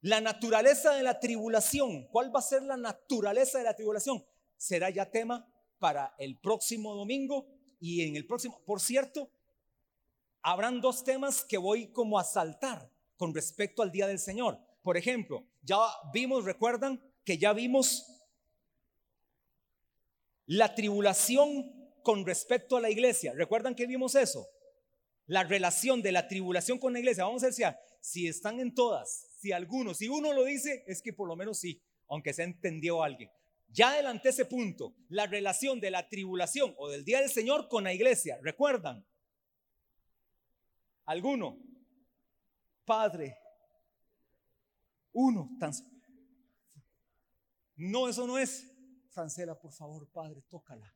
La 0.00 0.20
naturaleza 0.20 0.94
de 0.94 1.02
la 1.02 1.18
tribulación, 1.18 2.06
¿cuál 2.08 2.34
va 2.34 2.38
a 2.38 2.42
ser 2.42 2.62
la 2.62 2.76
naturaleza 2.76 3.58
de 3.58 3.64
la 3.64 3.74
tribulación? 3.74 4.24
Será 4.56 4.90
ya 4.90 5.10
tema 5.10 5.46
para 5.78 6.14
el 6.18 6.38
próximo 6.38 6.94
domingo 6.94 7.46
y 7.80 8.02
en 8.02 8.16
el 8.16 8.26
próximo. 8.26 8.62
Por 8.64 8.80
cierto, 8.80 9.30
habrán 10.42 10.80
dos 10.80 11.04
temas 11.04 11.44
que 11.44 11.58
voy 11.58 11.88
como 11.88 12.18
a 12.18 12.24
saltar 12.24 12.90
con 13.16 13.34
respecto 13.34 13.82
al 13.82 13.90
día 13.90 14.06
del 14.06 14.18
Señor. 14.18 14.58
Por 14.82 14.96
ejemplo, 14.96 15.44
ya 15.62 15.78
vimos, 16.12 16.44
recuerdan 16.44 17.02
que 17.24 17.38
ya 17.38 17.52
vimos 17.52 18.06
la 20.46 20.74
tribulación 20.74 21.90
con 22.02 22.24
respecto 22.24 22.76
a 22.76 22.80
la 22.80 22.90
iglesia. 22.90 23.32
¿Recuerdan 23.34 23.74
que 23.74 23.86
vimos 23.86 24.14
eso? 24.14 24.46
La 25.26 25.42
relación 25.42 26.02
de 26.02 26.12
la 26.12 26.28
tribulación 26.28 26.78
con 26.78 26.92
la 26.92 27.00
iglesia. 27.00 27.24
Vamos 27.24 27.42
a 27.42 27.46
decir, 27.46 27.66
si 28.00 28.28
están 28.28 28.60
en 28.60 28.72
todas, 28.72 29.26
si 29.40 29.50
algunos, 29.50 29.98
si 29.98 30.08
uno 30.08 30.32
lo 30.32 30.44
dice, 30.44 30.84
es 30.86 31.02
que 31.02 31.12
por 31.12 31.26
lo 31.26 31.34
menos 31.34 31.58
sí, 31.58 31.82
aunque 32.08 32.32
se 32.32 32.44
entendió 32.44 33.02
alguien. 33.02 33.30
Ya 33.68 33.90
adelanté 33.90 34.30
ese 34.30 34.46
punto, 34.46 34.94
la 35.08 35.26
relación 35.26 35.80
de 35.80 35.90
la 35.90 36.08
tribulación 36.08 36.74
o 36.78 36.88
del 36.88 37.04
día 37.04 37.20
del 37.20 37.30
Señor 37.30 37.68
con 37.68 37.84
la 37.84 37.92
iglesia. 37.92 38.38
¿Recuerdan? 38.42 39.06
¿Alguno? 41.04 41.58
Padre. 42.84 43.36
Uno. 45.12 45.50
Tan... 45.58 45.72
No, 47.76 48.08
eso 48.08 48.26
no 48.26 48.38
es. 48.38 48.72
Francela, 49.10 49.58
por 49.58 49.72
favor, 49.72 50.08
Padre, 50.10 50.42
tócala. 50.48 50.92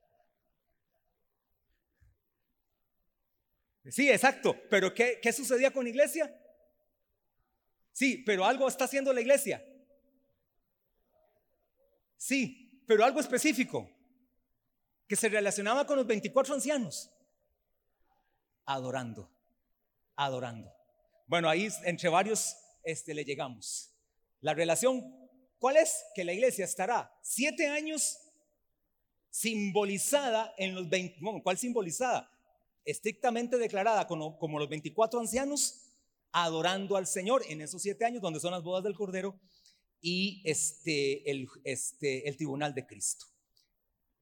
Sí, 3.90 4.11
exacto. 4.11 4.56
Pero 4.68 4.92
¿qué, 4.92 5.18
¿qué 5.22 5.33
sucedía 5.33 5.72
con 5.72 5.85
la 5.85 5.90
iglesia? 5.90 6.35
Sí, 7.92 8.22
pero 8.24 8.44
algo 8.44 8.68
está 8.68 8.85
haciendo 8.85 9.12
la 9.12 9.20
iglesia. 9.20 9.64
Sí, 12.20 12.85
pero 12.87 13.02
algo 13.02 13.18
específico 13.18 13.90
que 15.09 15.16
se 15.16 15.30
relacionaba 15.30 15.87
con 15.87 15.96
los 15.96 16.06
24 16.06 16.52
ancianos. 16.52 17.11
Adorando, 18.66 19.33
adorando. 20.16 20.70
Bueno, 21.26 21.48
ahí 21.48 21.70
entre 21.87 22.11
varios 22.11 22.59
este, 22.85 23.14
le 23.14 23.24
llegamos. 23.24 23.94
La 24.42 24.52
relación, 24.52 25.02
¿cuál 25.59 25.78
es? 25.78 26.04
Que 26.14 26.24
la 26.24 26.35
iglesia 26.35 26.66
estará 26.66 27.11
siete 27.22 27.68
años 27.68 28.18
simbolizada 29.30 30.52
en 30.59 30.74
los 30.74 30.90
20, 30.90 31.20
¿cuál 31.42 31.56
simbolizada? 31.56 32.30
Estrictamente 32.85 33.56
declarada 33.56 34.06
como, 34.06 34.38
como 34.38 34.59
los 34.59 34.68
24 34.68 35.20
ancianos 35.20 35.87
adorando 36.33 36.98
al 36.98 37.06
Señor 37.06 37.42
en 37.48 37.62
esos 37.62 37.80
siete 37.80 38.04
años 38.04 38.20
donde 38.20 38.40
son 38.40 38.52
las 38.52 38.62
bodas 38.62 38.85
del 38.85 38.94
Cordero 38.94 39.40
y 40.01 40.43
este, 40.45 41.31
el, 41.31 41.49
este, 41.65 42.29
el 42.29 42.37
tribunal 42.37 42.75
de 42.75 42.87
Cristo. 42.87 43.27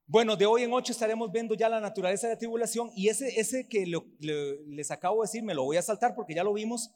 Bueno, 0.07 0.37
de 0.37 0.47
hoy 0.47 0.63
en 0.63 0.73
ocho 0.73 0.93
estaremos 0.93 1.31
viendo 1.31 1.55
ya 1.55 1.69
la 1.69 1.81
naturaleza 1.81 2.27
de 2.27 2.33
la 2.33 2.39
tribulación 2.39 2.91
y 2.97 3.09
ese, 3.09 3.39
ese 3.39 3.69
que 3.69 3.85
les 4.67 4.91
acabo 4.91 5.21
de 5.21 5.27
decir 5.27 5.43
me 5.43 5.55
lo 5.55 5.65
voy 5.65 5.77
a 5.77 5.83
saltar 5.83 6.15
porque 6.15 6.35
ya 6.35 6.43
lo 6.43 6.55
vimos. 6.55 6.91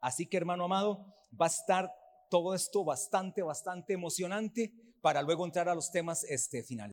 Así 0.00 0.26
que 0.26 0.36
hermano 0.36 0.64
amado, 0.64 1.06
va 1.40 1.46
a 1.46 1.48
estar 1.48 1.90
todo 2.28 2.54
esto 2.54 2.84
bastante, 2.84 3.40
bastante 3.40 3.94
emocionante 3.94 4.72
para 5.00 5.22
luego 5.22 5.44
entrar 5.46 5.68
a 5.68 5.74
los 5.74 5.90
temas 5.90 6.24
este, 6.24 6.62
finales. 6.62 6.90